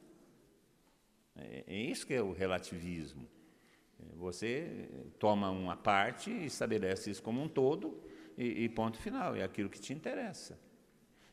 [1.35, 3.27] É, é isso que é o relativismo.
[3.99, 8.01] É, você toma uma parte e estabelece isso como um todo
[8.37, 10.59] e, e, ponto final, é aquilo que te interessa.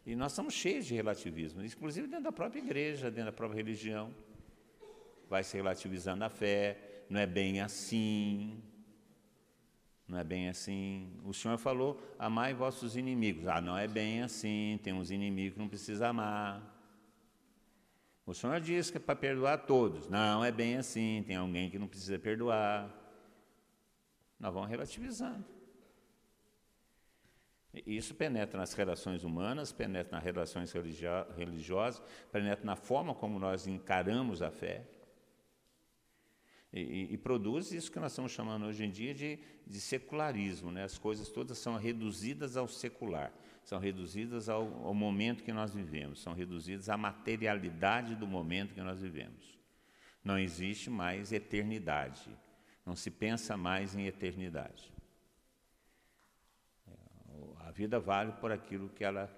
[0.05, 4.15] E nós estamos cheios de relativismo, inclusive dentro da própria igreja, dentro da própria religião.
[5.29, 8.63] Vai se relativizando a fé, não é bem assim.
[10.09, 11.13] Não é bem assim.
[11.25, 13.47] O Senhor falou: amai vossos inimigos.
[13.47, 16.80] Ah, não é bem assim, tem uns inimigos que não precisa amar.
[18.31, 20.07] O Senhor diz que é para perdoar todos.
[20.09, 22.89] Não é bem assim, tem alguém que não precisa perdoar.
[24.39, 25.45] Nós vamos relativizando.
[27.85, 30.73] Isso penetra nas relações humanas, penetra nas relações
[31.37, 34.87] religiosas, penetra na forma como nós encaramos a fé.
[36.73, 40.71] E, e, e, produz isso que nós estamos chamando hoje em dia de, de secularismo.
[40.71, 40.85] Né?
[40.85, 46.23] As coisas todas são reduzidas ao secular são reduzidas ao, ao, momento que nós vivemos,
[46.23, 49.59] são reduzidas à materialidade do momento que nós vivemos.
[50.25, 52.29] Não existe mais eternidade,
[52.85, 54.93] não se pensa mais em eternidade.
[56.89, 56.93] É,
[57.67, 59.31] a vida vale por aquilo que ela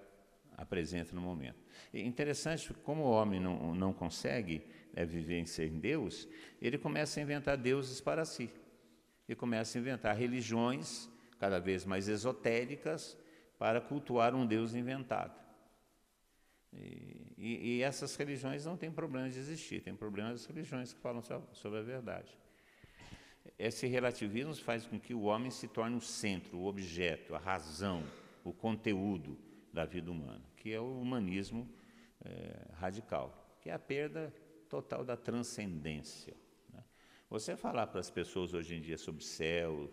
[0.56, 1.62] apresenta no momento.
[1.92, 6.28] E interessante, como o homem não, não consegue é, viver sem Deus,
[6.60, 8.50] ele começa a inventar deuses para si.
[9.28, 13.16] E começa a inventar religiões cada vez mais esotéricas,
[13.62, 15.40] para cultuar um Deus inventado.
[16.72, 20.98] E, e, e, essas religiões não têm problema de existir, tem problemas das religiões que
[20.98, 21.22] falam
[21.52, 22.36] sobre a verdade.
[23.56, 28.02] Esse relativismo faz com que o homem se torne o centro, o objeto, a razão,
[28.42, 29.38] o conteúdo
[29.72, 31.72] da vida humana, que é o humanismo
[32.24, 34.34] é, radical, que é a perda
[34.68, 36.34] total da transcendência.
[36.72, 36.82] Né?
[37.30, 39.88] Você falar para as pessoas hoje em dia sobre céu,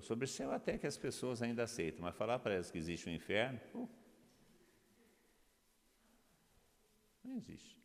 [0.00, 3.08] Sobre o céu até que as pessoas ainda aceitam, mas falar para elas que existe
[3.08, 3.88] um inferno, uh,
[7.24, 7.78] não existe.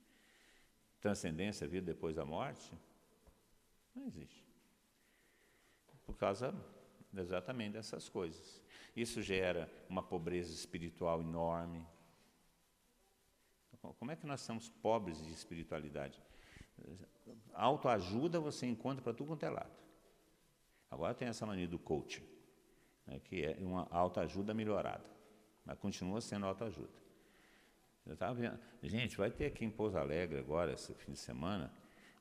[0.99, 2.71] Transcendência, vida depois da morte,
[3.95, 4.43] não existe.
[6.05, 6.53] Por causa
[7.15, 8.61] exatamente dessas coisas.
[8.95, 11.85] Isso gera uma pobreza espiritual enorme.
[13.99, 16.21] Como é que nós somos pobres de espiritualidade?
[17.53, 19.86] Autoajuda você encontra para tudo quanto é lado.
[20.89, 22.23] Agora tem essa mania do coaching,
[23.05, 25.05] né, que é uma autoajuda melhorada,
[25.65, 27.07] mas continua sendo autoajuda.
[28.05, 31.71] Eu estava vendo, gente, vai ter aqui em Pouso Alegre agora, esse fim de semana,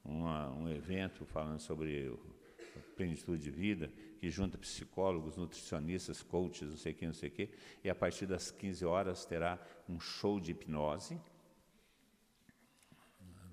[0.04, 2.12] uma, um evento falando sobre
[2.96, 7.32] plenitude de vida, que junta psicólogos, nutricionistas, coaches, não sei o que, não sei o
[7.32, 7.50] que,
[7.84, 11.20] e a partir das 15 horas terá um show de hipnose,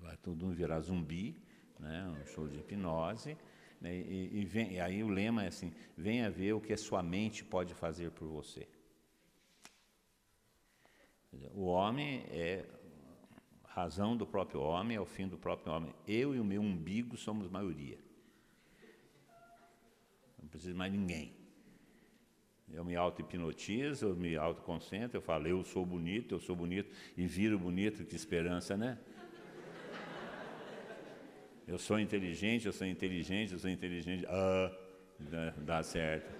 [0.00, 1.40] vai todo mundo virar zumbi,
[1.78, 3.36] né, um show de hipnose?
[3.92, 7.02] E, e, vem, e aí o lema é assim: venha ver o que a sua
[7.02, 8.66] mente pode fazer por você.
[11.54, 12.64] O homem é
[13.64, 15.92] razão do próprio homem, é o fim do próprio homem.
[16.06, 17.98] Eu e o meu umbigo somos maioria.
[20.40, 21.34] Não preciso mais ninguém.
[22.72, 27.26] Eu me auto-hipnotizo, eu me autoconcentro, eu falo, eu sou bonito, eu sou bonito, e
[27.26, 28.98] viro bonito, que esperança, né?
[31.66, 34.26] Eu sou inteligente, eu sou inteligente, eu sou inteligente.
[34.28, 34.72] Ah,
[35.18, 36.30] dá, dá certo.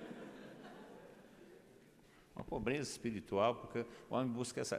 [2.35, 4.77] Uma pobreza espiritual, porque o homem busca esse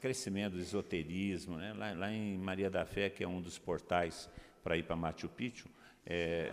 [0.00, 1.56] crescimento do esoterismo.
[1.56, 1.72] Né?
[1.72, 4.30] Lá, lá, em Maria da Fé, que é um dos portais
[4.62, 5.68] para ir para Machu Picchu,
[6.06, 6.52] é,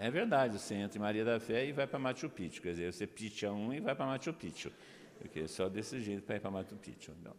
[0.00, 2.62] é verdade, você entra em Maria da Fé e vai para Machu Picchu.
[2.62, 4.72] Quer dizer, você picha um e vai para Machu Picchu.
[5.18, 7.12] Porque só desse jeito para ir para Machu Picchu.
[7.20, 7.34] Então,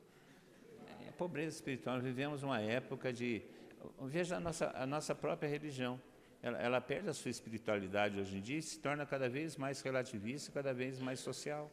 [1.08, 1.96] é pobreza espiritual.
[1.96, 3.42] Nós vivemos uma época de.
[4.02, 6.00] Veja a nossa, a nossa própria religião.
[6.42, 9.82] Ela, ela perde a sua espiritualidade hoje em dia e se torna cada vez mais
[9.82, 11.72] relativista, cada vez mais social.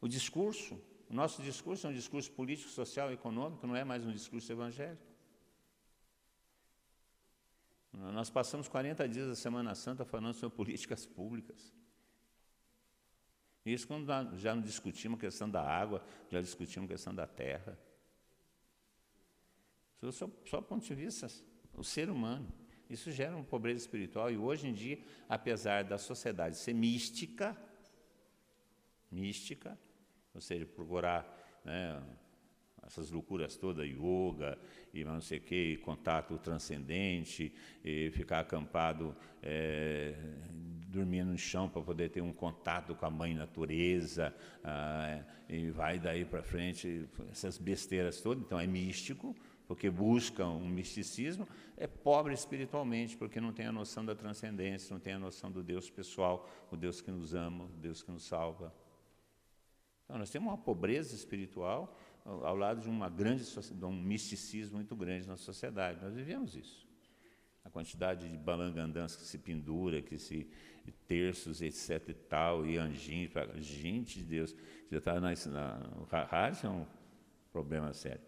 [0.00, 4.04] O discurso, o nosso discurso é um discurso político, social e econômico, não é mais
[4.04, 5.12] um discurso evangélico.
[7.92, 11.72] Nós passamos 40 dias da Semana Santa falando sobre políticas públicas.
[13.64, 14.06] Isso quando
[14.38, 17.78] já discutimos a questão da água, já discutimos a questão da terra.
[20.10, 21.28] Só, só do ponto de vista,
[21.74, 22.52] o ser humano.
[22.90, 24.98] Isso gera uma pobreza espiritual e hoje em dia,
[25.28, 27.56] apesar da sociedade ser mística,
[29.10, 29.78] mística,
[30.34, 32.02] ou seja, procurar né,
[32.84, 34.58] essas loucuras todas, yoga
[34.92, 40.14] e não sei o que, contato transcendente, e ficar acampado, é,
[40.88, 45.98] dormindo no chão para poder ter um contato com a mãe natureza, ah, e vai
[45.98, 49.34] daí para frente, essas besteiras todas, então é místico,
[49.72, 51.48] porque busca um misticismo,
[51.78, 55.62] é pobre espiritualmente, porque não tem a noção da transcendência, não tem a noção do
[55.62, 58.70] Deus pessoal, o Deus que nos ama, o Deus que nos salva.
[60.04, 64.94] Então, nós temos uma pobreza espiritual ao lado de uma grande de um misticismo muito
[64.94, 66.02] grande na sociedade.
[66.02, 66.86] Nós vivemos isso.
[67.64, 70.50] A quantidade de balangandãs que se pendura, que se
[71.06, 74.54] terços, etc e tal, e anjinhos, gente de Deus,
[74.90, 76.86] já está na, na, rádio, é um
[77.50, 78.20] problema sério.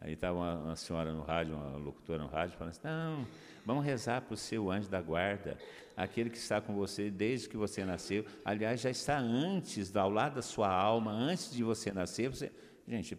[0.00, 3.26] Aí estava uma, uma, senhora no rádio, uma locutora no rádio, falando assim, não,
[3.66, 5.58] vamos rezar para o seu anjo da guarda,
[5.96, 10.36] aquele que está com você desde que você nasceu, aliás, já está antes, ao lado
[10.36, 12.50] da sua alma, antes de você nascer, você
[12.90, 13.16] Gente,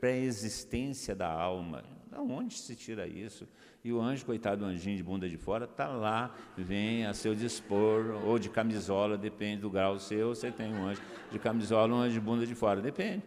[0.00, 1.84] pré-existência da alma.
[2.10, 3.46] Da onde se tira isso?
[3.84, 7.34] E o anjo, coitado do anjinho de bunda de fora, está lá, vem a seu
[7.34, 11.98] dispor, ou de camisola, depende do grau seu, você tem um anjo de camisola, um
[11.98, 13.22] anjo de bunda de fora, depende.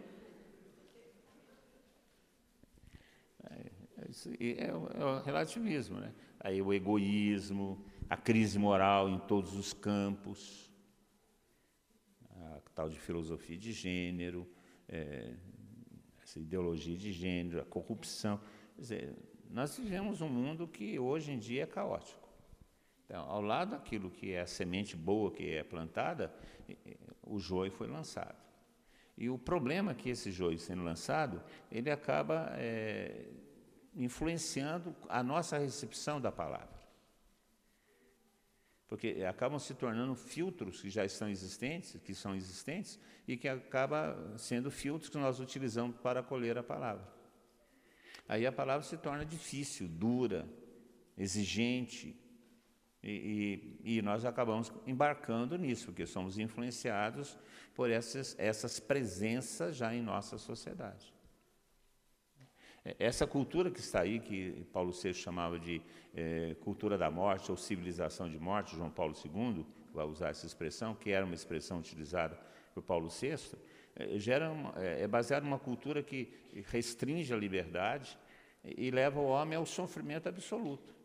[4.40, 6.14] É, é, é, o relativismo, né?
[6.40, 10.72] Aí o egoísmo, a crise moral em todos os campos,
[12.30, 14.48] a tal de filosofia de gênero,
[14.88, 15.34] é,
[16.22, 18.40] essa ideologia de gênero, a corrupção.
[18.74, 19.14] Quer dizer,
[19.50, 22.28] nós vivemos um mundo que hoje em dia é caótico.
[23.04, 26.32] Então, ao lado daquilo que é a semente boa que é plantada,
[27.22, 28.36] o joio foi lançado.
[29.16, 31.42] E o problema é que esse joio sendo lançado,
[31.72, 33.26] ele acaba é,
[33.98, 36.78] influenciando a nossa recepção da palavra.
[38.86, 44.16] Porque acabam se tornando filtros que já estão existentes, que são existentes, e que acaba
[44.38, 47.06] sendo filtros que nós utilizamos para colher a palavra.
[48.26, 50.48] Aí a palavra se torna difícil, dura,
[51.16, 52.16] exigente,
[53.02, 57.38] e, e, e, nós acabamos embarcando nisso, porque somos influenciados
[57.74, 61.14] por essas, essas presenças já em nossa sociedade.
[62.88, 65.82] É, essa cultura que está aí, que Paulo VI chamava de
[66.14, 70.94] é, cultura da morte ou civilização de morte, João Paulo II vai usar essa expressão,
[70.94, 72.38] que era uma expressão utilizada
[72.74, 73.58] por Paulo VI,
[73.96, 76.32] é, gera uma, é, é baseado numa cultura que
[76.70, 78.18] restringe a liberdade
[78.64, 80.96] e leva o homem ao sofrimento absoluto.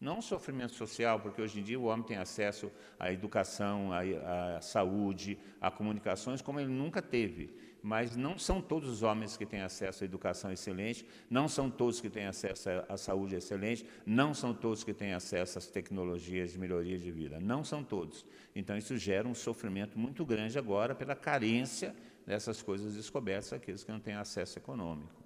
[0.00, 4.60] Não sofrimento social, porque hoje em dia o homem tem acesso à educação, à, à
[4.60, 9.60] saúde, a comunicações como ele nunca teve mas não são todos os homens que têm
[9.60, 14.54] acesso à educação excelente, não são todos que têm acesso à saúde excelente, não são
[14.54, 18.24] todos que têm acesso às tecnologias de melhoria de vida, não são todos.
[18.56, 23.92] Então isso gera um sofrimento muito grande agora pela carência dessas coisas descobertas aqueles que
[23.92, 25.22] não têm acesso econômico.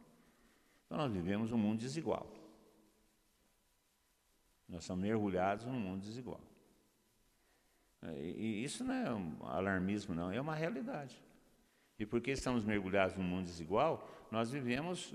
[0.85, 2.29] Então nós vivemos um mundo desigual.
[4.69, 6.41] Nós somos mergulhados num mundo desigual.
[8.03, 11.28] E isso não é um alarmismo, não, é uma realidade.
[11.99, 15.13] E porque estamos mergulhados num mundo desigual, nós vivemos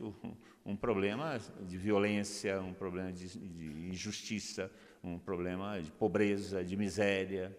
[0.66, 4.70] um problema de violência, um problema de, de injustiça,
[5.02, 7.58] um problema de pobreza, de miséria,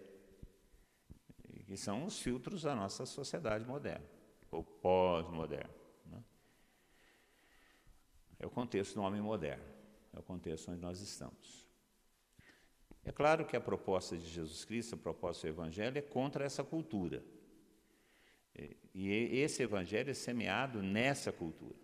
[1.65, 4.05] que são os filtros da nossa sociedade moderna,
[4.51, 5.73] ou pós-moderna.
[6.05, 6.23] Né?
[8.39, 9.63] É o contexto do homem moderno,
[10.13, 11.65] é o contexto onde nós estamos.
[13.03, 16.63] É claro que a proposta de Jesus Cristo, a proposta do Evangelho, é contra essa
[16.63, 17.23] cultura.
[18.97, 21.75] E esse evangelho é semeado nessa cultura.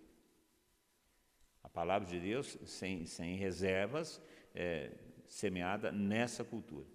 [1.61, 4.21] A palavra de Deus, sem, sem reservas,
[4.55, 4.91] é
[5.27, 6.87] semeada nessa cultura.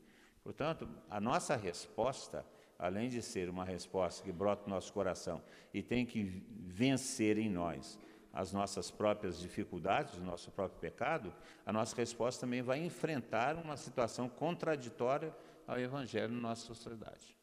[0.43, 2.47] Portanto, a nossa resposta,
[2.79, 5.43] além de ser uma resposta que brota no nosso coração
[5.73, 7.99] e tem que vencer em nós
[8.33, 11.35] as nossas próprias dificuldades, o nosso próprio pecado,
[11.67, 15.35] a nossa resposta também vai enfrentar uma situação contraditória
[15.67, 17.36] ao Evangelho na nossa sociedade.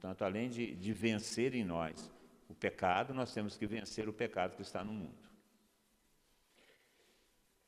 [0.00, 2.10] Portanto, além de, de vencer em nós
[2.48, 5.28] o pecado, nós temos que vencer o pecado que está no mundo.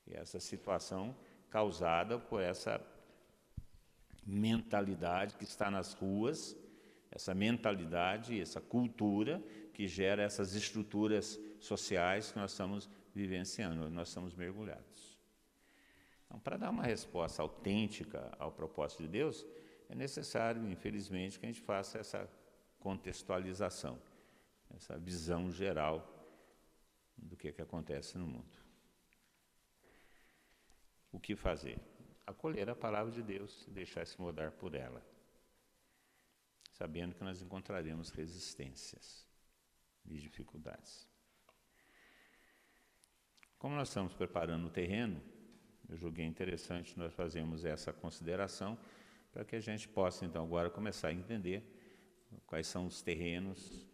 [0.07, 1.17] E essa situação
[1.51, 2.81] causada por essa
[4.25, 6.57] mentalidade que está nas ruas,
[7.11, 9.43] essa mentalidade, essa cultura
[9.75, 15.19] que gera essas estruturas sociais que nós estamos vivenciando, nós estamos mergulhados.
[16.27, 19.45] Então, para dar uma resposta autêntica ao propósito de Deus,
[19.91, 22.31] é necessário, infelizmente, que a gente faça essa
[22.79, 24.01] contextualização,
[24.75, 25.97] essa visão geral
[27.17, 28.57] do que, é que acontece no mundo.
[31.11, 31.81] O que fazer?
[32.25, 35.05] Acolher a palavra de Deus e deixar se mudar por ela,
[36.71, 39.27] sabendo que nós encontraremos resistências
[40.07, 41.09] e dificuldades.
[43.59, 45.21] Como nós estamos preparando o terreno,
[45.89, 48.79] eu julguei interessante nós fazermos essa consideração
[49.33, 51.63] para que a gente possa, então, agora começar a entender
[52.47, 53.87] quais são os terrenos,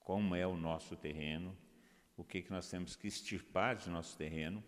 [0.00, 1.56] como é o nosso terreno,
[2.16, 4.62] o que, que nós temos que extirpar de nosso terreno,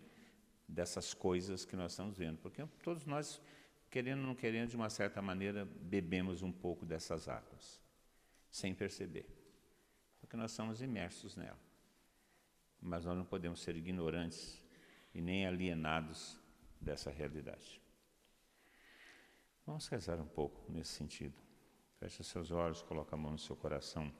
[0.67, 2.37] dessas coisas que nós estamos vendo.
[2.37, 3.41] Porque todos nós,
[3.89, 7.81] querendo ou não querendo, de uma certa maneira, bebemos um pouco dessas águas,
[8.49, 9.25] sem perceber.
[10.19, 11.71] Porque nós somos imersos nela
[12.81, 14.59] mas nós não podemos ser ignorantes
[15.13, 16.37] e nem alienados
[16.79, 17.80] dessa realidade.
[19.65, 21.35] Vamos rezar um pouco nesse sentido.
[21.99, 24.11] Feche seus olhos, coloque a mão no seu coração.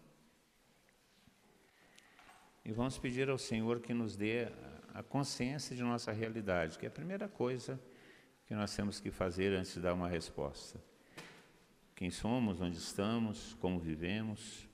[2.63, 4.47] E vamos pedir ao Senhor que nos dê
[4.93, 7.81] a consciência de nossa realidade, que é a primeira coisa
[8.45, 10.79] que nós temos que fazer antes de dar uma resposta.
[11.95, 14.67] Quem somos, onde estamos, como vivemos,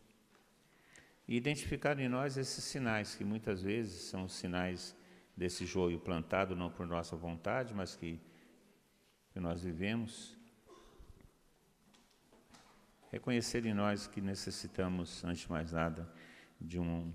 [1.28, 4.96] e identificar em nós esses sinais, que muitas vezes são sinais
[5.36, 8.20] desse joio plantado não por nossa vontade, mas que,
[9.32, 10.37] que nós vivemos.
[13.12, 16.12] Reconhecer em nós que necessitamos, antes de mais nada,
[16.60, 17.12] de, um,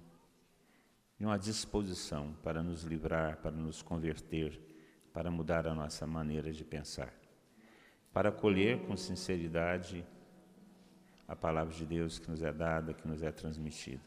[1.18, 4.59] de uma disposição para nos livrar, para nos converter,
[5.12, 7.12] para mudar a nossa maneira de pensar,
[8.12, 10.05] para acolher com sinceridade
[11.28, 14.03] a palavra de Deus que nos é dada, que nos é transmitida.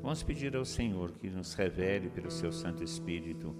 [0.00, 3.56] Vamos pedir ao Senhor que nos revele pelo seu Santo Espírito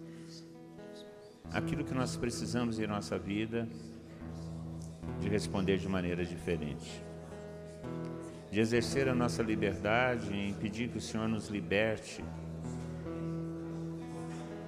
[1.52, 3.68] aquilo que nós precisamos em nossa vida
[5.20, 7.02] de responder de maneira diferente.
[8.50, 12.24] De exercer a nossa liberdade em pedir que o Senhor nos liberte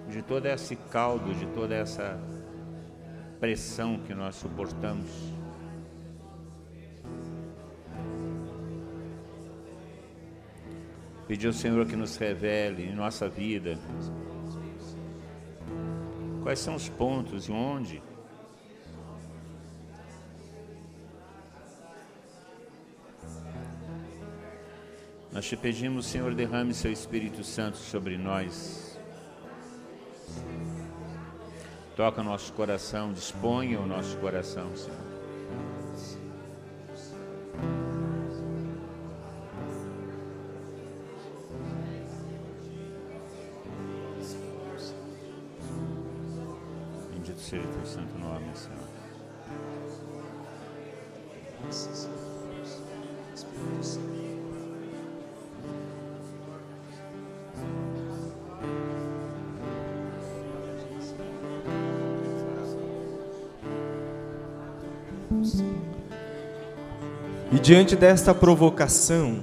[0.09, 2.19] de todo esse caldo, de toda essa
[3.41, 5.37] pressão que nós suportamos
[11.27, 13.77] Pedir ao Senhor que nos revele em nossa vida
[16.43, 18.01] quais são os pontos e onde
[25.37, 28.99] Nós te pedimos, Senhor, derrame seu Espírito Santo sobre nós.
[31.95, 34.97] Toca o nosso coração, disponha o nosso coração, Senhor.
[47.37, 48.96] seja teu santo nome, Senhor.
[67.53, 69.41] E diante desta provocação,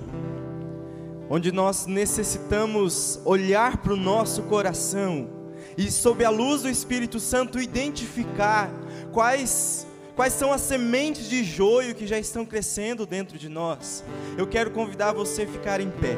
[1.29, 5.29] onde nós necessitamos olhar para o nosso coração,
[5.77, 8.69] e sob a luz do Espírito Santo identificar
[9.11, 14.03] quais quais são as sementes de joio que já estão crescendo dentro de nós.
[14.37, 16.15] Eu quero convidar você a ficar em pé.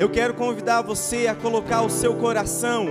[0.00, 2.86] Eu quero convidar você a colocar o seu coração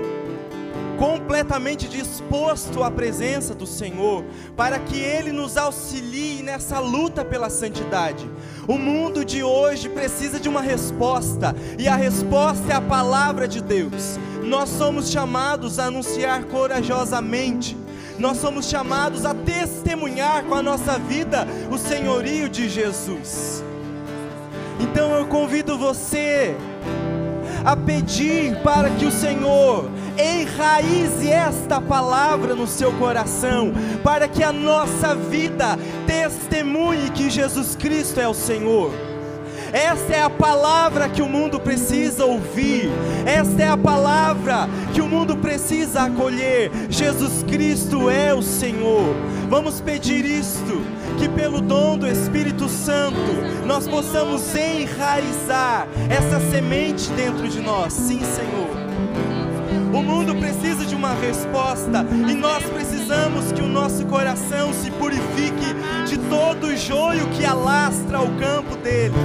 [0.98, 4.26] completamente disposto à presença do Senhor,
[4.56, 8.30] para que Ele nos auxilie nessa luta pela santidade.
[8.68, 13.62] O mundo de hoje precisa de uma resposta, e a resposta é a palavra de
[13.62, 14.20] Deus.
[14.44, 17.78] Nós somos chamados a anunciar corajosamente,
[18.18, 23.64] nós somos chamados a testemunhar com a nossa vida o senhorio de Jesus.
[24.80, 26.56] Então eu convido você
[27.68, 34.54] a pedir para que o Senhor enraize esta palavra no seu coração, para que a
[34.54, 39.07] nossa vida testemunhe que Jesus Cristo é o Senhor.
[39.72, 42.90] Essa é a palavra que o mundo precisa ouvir.
[43.26, 46.72] Esta é a palavra que o mundo precisa acolher.
[46.90, 49.16] Jesus Cristo é o Senhor.
[49.50, 50.82] Vamos pedir isto,
[51.18, 53.18] que pelo dom do Espírito Santo
[53.66, 57.94] nós possamos enraizar essa semente dentro de nós.
[57.94, 58.88] Sim, Senhor.
[59.94, 60.67] O mundo precisa
[61.08, 65.74] uma resposta e nós precisamos que o nosso coração se purifique
[66.06, 69.16] de todo o joio que alastra o campo dele.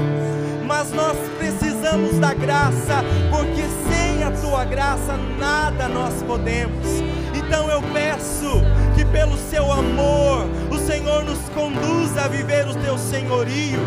[0.65, 6.87] Mas nós precisamos da graça, porque sem a tua graça nada nós podemos.
[7.35, 8.63] Então eu peço
[8.95, 13.81] que pelo seu amor o Senhor nos conduza a viver o teu senhorio.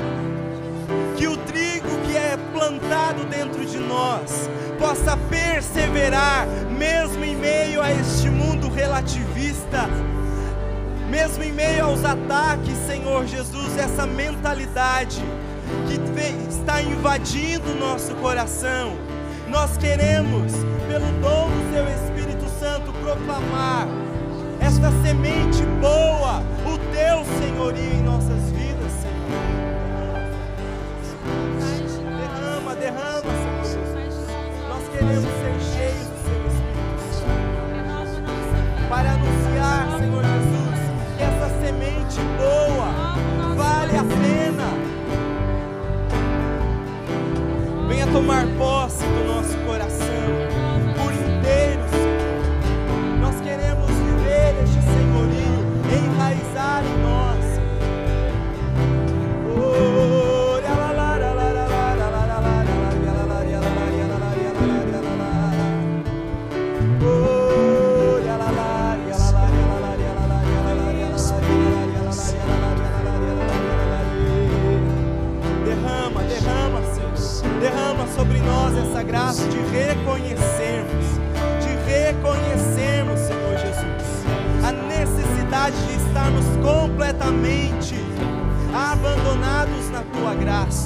[1.25, 4.47] Que o trigo que é plantado dentro de nós
[4.77, 9.89] possa perseverar, mesmo em meio a este mundo relativista,
[11.09, 15.19] mesmo em meio aos ataques, Senhor Jesus, essa mentalidade
[15.87, 15.99] que
[16.47, 18.95] está invadindo o nosso coração.
[19.49, 20.53] Nós queremos,
[20.87, 23.87] pelo dom do Seu Espírito Santo, proclamar
[24.59, 28.34] esta semente boa, o Teu senhorio em nossas
[32.85, 33.31] Derrama,
[33.63, 34.27] Senhor Jesus.
[34.69, 37.25] Nós queremos ser cheios do Seu Espírito
[38.87, 40.79] para anunciar, Senhor Jesus,
[41.17, 42.89] que essa semente boa
[43.55, 44.69] vale a pena.
[47.87, 50.14] Venha tomar posse do nosso coração
[87.25, 87.95] completamente
[88.73, 90.84] abandonados na tua graça.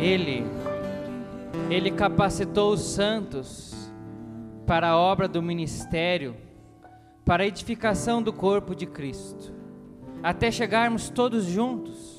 [0.00, 0.44] Ele,
[1.68, 3.92] ele capacitou os santos
[4.66, 6.34] para a obra do ministério,
[7.22, 9.54] para a edificação do corpo de Cristo,
[10.22, 12.18] até chegarmos todos juntos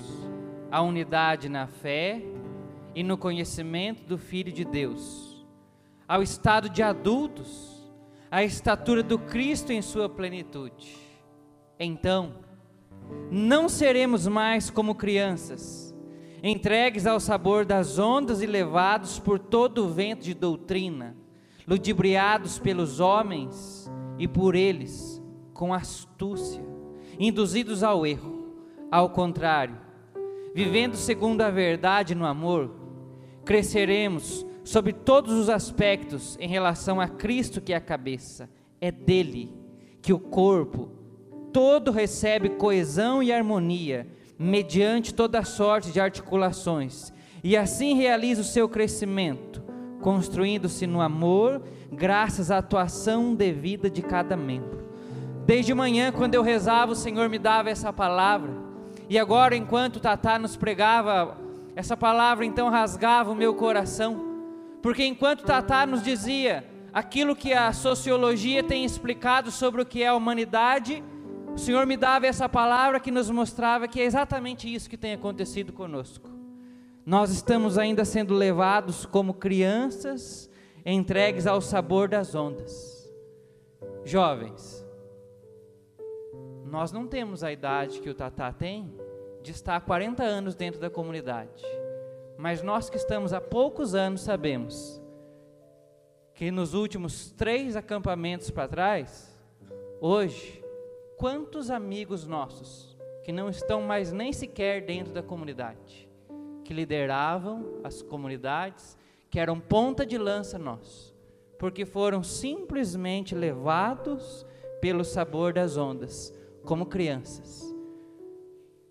[0.71, 2.21] à unidade na fé
[2.93, 5.43] e no conhecimento do Filho de Deus,
[6.07, 7.89] ao estado de adultos,
[8.29, 10.95] à estatura do Cristo em sua plenitude.
[11.79, 12.35] Então,
[13.31, 15.90] não seremos mais como crianças,
[16.43, 21.15] entregues ao sabor das ondas e levados por todo o vento de doutrina,
[21.67, 25.21] ludibriados pelos homens e por eles
[25.53, 26.63] com astúcia,
[27.19, 28.41] induzidos ao erro.
[28.91, 29.77] Ao contrário,
[30.53, 32.71] vivendo segundo a verdade no amor,
[33.45, 38.49] cresceremos sobre todos os aspectos em relação a Cristo que é a cabeça.
[38.79, 39.53] É dele
[40.01, 40.89] que o corpo
[41.53, 44.07] todo recebe coesão e harmonia,
[44.41, 47.13] mediante toda sorte de articulações,
[47.43, 49.61] e assim realiza o seu crescimento,
[50.01, 51.61] construindo-se no amor,
[51.91, 54.81] graças à atuação devida de cada membro.
[55.45, 58.51] Desde manhã, quando eu rezava, o Senhor me dava essa palavra,
[59.07, 61.37] e agora, enquanto Tatá nos pregava,
[61.75, 64.25] essa palavra então rasgava o meu coração,
[64.81, 70.07] porque enquanto Tatá nos dizia aquilo que a sociologia tem explicado sobre o que é
[70.07, 71.03] a humanidade,
[71.53, 75.13] o Senhor me dava essa palavra que nos mostrava que é exatamente isso que tem
[75.13, 76.29] acontecido conosco.
[77.05, 80.49] Nós estamos ainda sendo levados como crianças
[80.85, 83.11] entregues ao sabor das ondas.
[84.05, 84.85] Jovens,
[86.65, 88.93] nós não temos a idade que o Tatá tem
[89.43, 91.63] de estar há 40 anos dentro da comunidade.
[92.37, 95.01] Mas nós que estamos há poucos anos sabemos
[96.33, 99.37] que nos últimos três acampamentos para trás,
[99.99, 100.60] hoje,
[101.21, 106.09] quantos amigos nossos que não estão mais nem sequer dentro da comunidade,
[106.63, 108.97] que lideravam as comunidades,
[109.29, 111.13] que eram ponta de lança nós,
[111.59, 114.47] porque foram simplesmente levados
[114.81, 116.33] pelo sabor das ondas,
[116.65, 117.71] como crianças.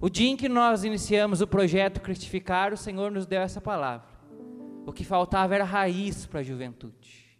[0.01, 4.07] O dia em que nós iniciamos o projeto Cristificar, o Senhor nos deu essa palavra.
[4.87, 7.37] O que faltava era raiz para a juventude.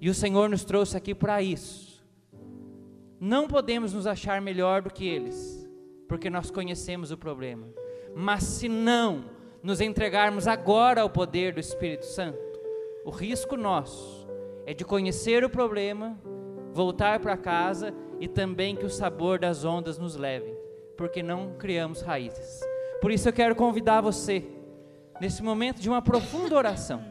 [0.00, 1.89] E o Senhor nos trouxe aqui para isso.
[3.20, 5.68] Não podemos nos achar melhor do que eles,
[6.08, 7.68] porque nós conhecemos o problema.
[8.16, 9.26] Mas se não
[9.62, 12.40] nos entregarmos agora ao poder do Espírito Santo,
[13.04, 14.26] o risco nosso
[14.66, 16.18] é de conhecer o problema,
[16.72, 20.60] voltar para casa e também que o sabor das ondas nos leve
[21.00, 22.60] porque não criamos raízes.
[23.00, 24.44] Por isso eu quero convidar você,
[25.18, 27.02] nesse momento de uma profunda oração,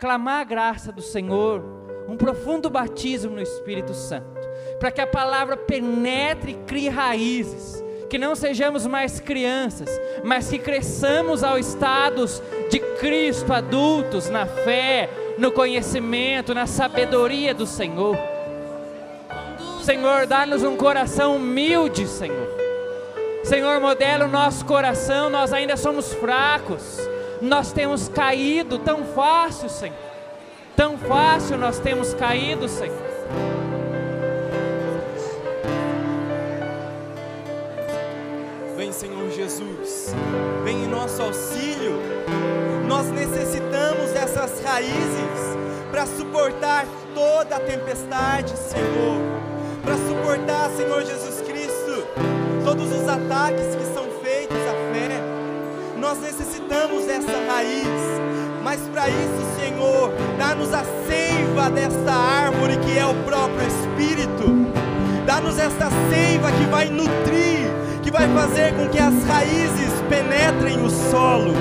[0.00, 1.62] clamar a graça do Senhor,
[2.08, 4.45] um profundo batismo no Espírito Santo,
[4.78, 9.88] para que a palavra penetre e crie raízes, que não sejamos mais crianças,
[10.22, 15.08] mas que cresçamos ao estados de Cristo, adultos, na fé,
[15.38, 18.16] no conhecimento, na sabedoria do Senhor.
[19.82, 22.66] Senhor, dá-nos um coração humilde, Senhor
[23.46, 26.98] Senhor, modela o nosso coração, nós ainda somos fracos,
[27.40, 29.94] nós temos caído tão fácil, Senhor.
[30.74, 33.15] Tão fácil nós temos caído, Senhor.
[38.86, 40.14] Vem, Senhor Jesus,
[40.62, 42.00] vem em nosso auxílio.
[42.86, 45.56] Nós necessitamos dessas raízes
[45.90, 49.20] para suportar toda a tempestade, Senhor.
[49.82, 51.42] Para suportar, Senhor Jesus
[52.64, 55.20] todos os ataques que são feitos à fé.
[55.98, 57.86] Nós necessitamos dessa raiz,
[58.62, 64.46] mas para isso, Senhor, dá-nos a seiva desta árvore que é o próprio Espírito.
[65.26, 67.66] Dá-nos esta seiva que vai nutrir,
[68.06, 71.52] que vai fazer com que as raízes penetrem o solo.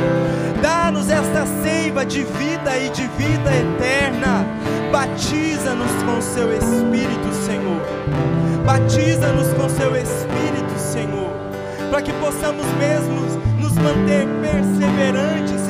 [0.62, 4.46] Dá-nos esta seiva de vida e de vida eterna.
[4.92, 7.82] Batiza-nos com seu Espírito, Senhor.
[8.64, 10.36] Batiza-nos com seu Espírito.
[10.78, 11.32] Senhor,
[11.90, 13.26] para que possamos mesmo
[13.60, 15.65] nos manter perseverantes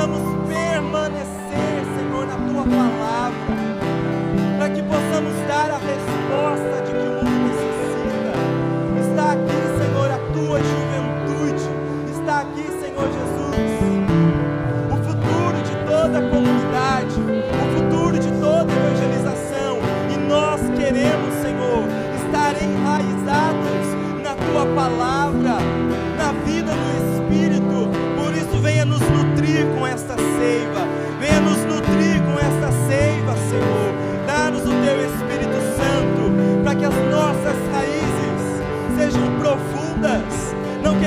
[0.00, 3.38] possamos permanecer, Senhor, na Tua palavra,
[4.56, 8.32] para que possamos dar a resposta de que o mundo necessita.
[8.98, 11.64] Está aqui, Senhor, a Tua juventude,
[12.18, 13.60] está aqui, Senhor Jesus
[15.86, 19.78] toda a comunidade, o futuro de toda a evangelização.
[20.08, 21.84] E nós queremos, Senhor,
[22.24, 23.86] estar enraizados
[24.22, 25.19] na tua palavra,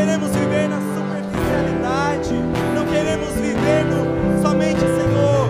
[0.03, 2.33] queremos viver na superficialidade,
[2.75, 5.49] não queremos viver no somente, Senhor,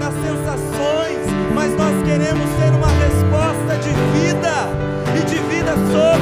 [0.00, 1.18] nas sensações,
[1.54, 4.68] mas nós queremos ter uma resposta de vida
[5.16, 6.17] e de vida sob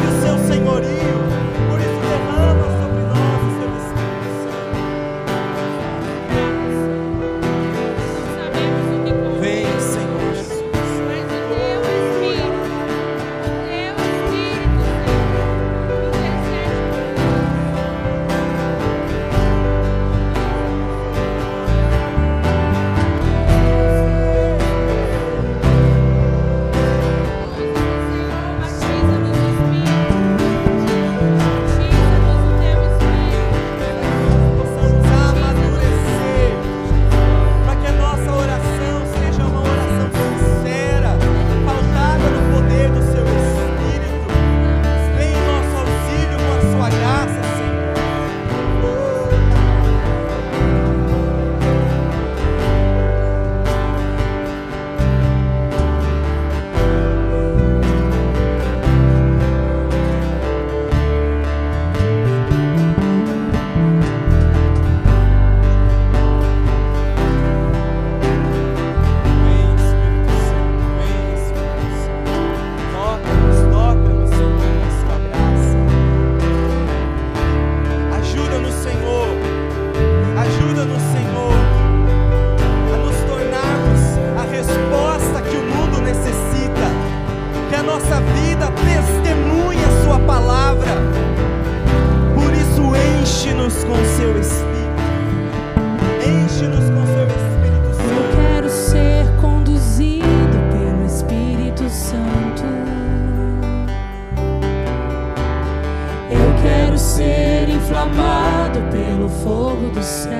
[110.16, 110.30] presença.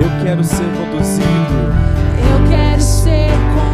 [0.00, 1.26] Eu quero ser conduzido.
[2.20, 3.65] Eu quero ser conduzido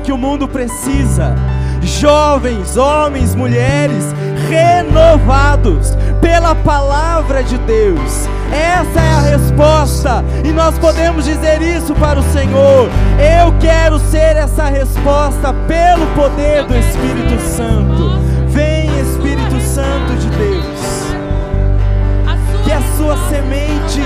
[0.00, 1.34] que o mundo precisa.
[1.80, 4.04] Jovens, homens, mulheres
[4.48, 8.28] renovados pela palavra de Deus.
[8.52, 12.88] Essa é a resposta, e nós podemos dizer isso para o Senhor.
[13.18, 18.18] Eu quero ser essa resposta pelo poder do Espírito Santo.
[18.48, 21.14] Vem, Espírito Santo de Deus,
[22.64, 24.00] que a sua semente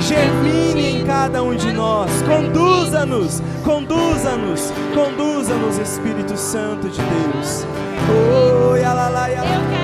[0.00, 2.10] germine em cada um de nós.
[2.22, 7.66] Conduza-nos, conduza-nos Conduza-nos, Espírito Santo de Deus.
[8.08, 9.83] Oh, yalala, yalala.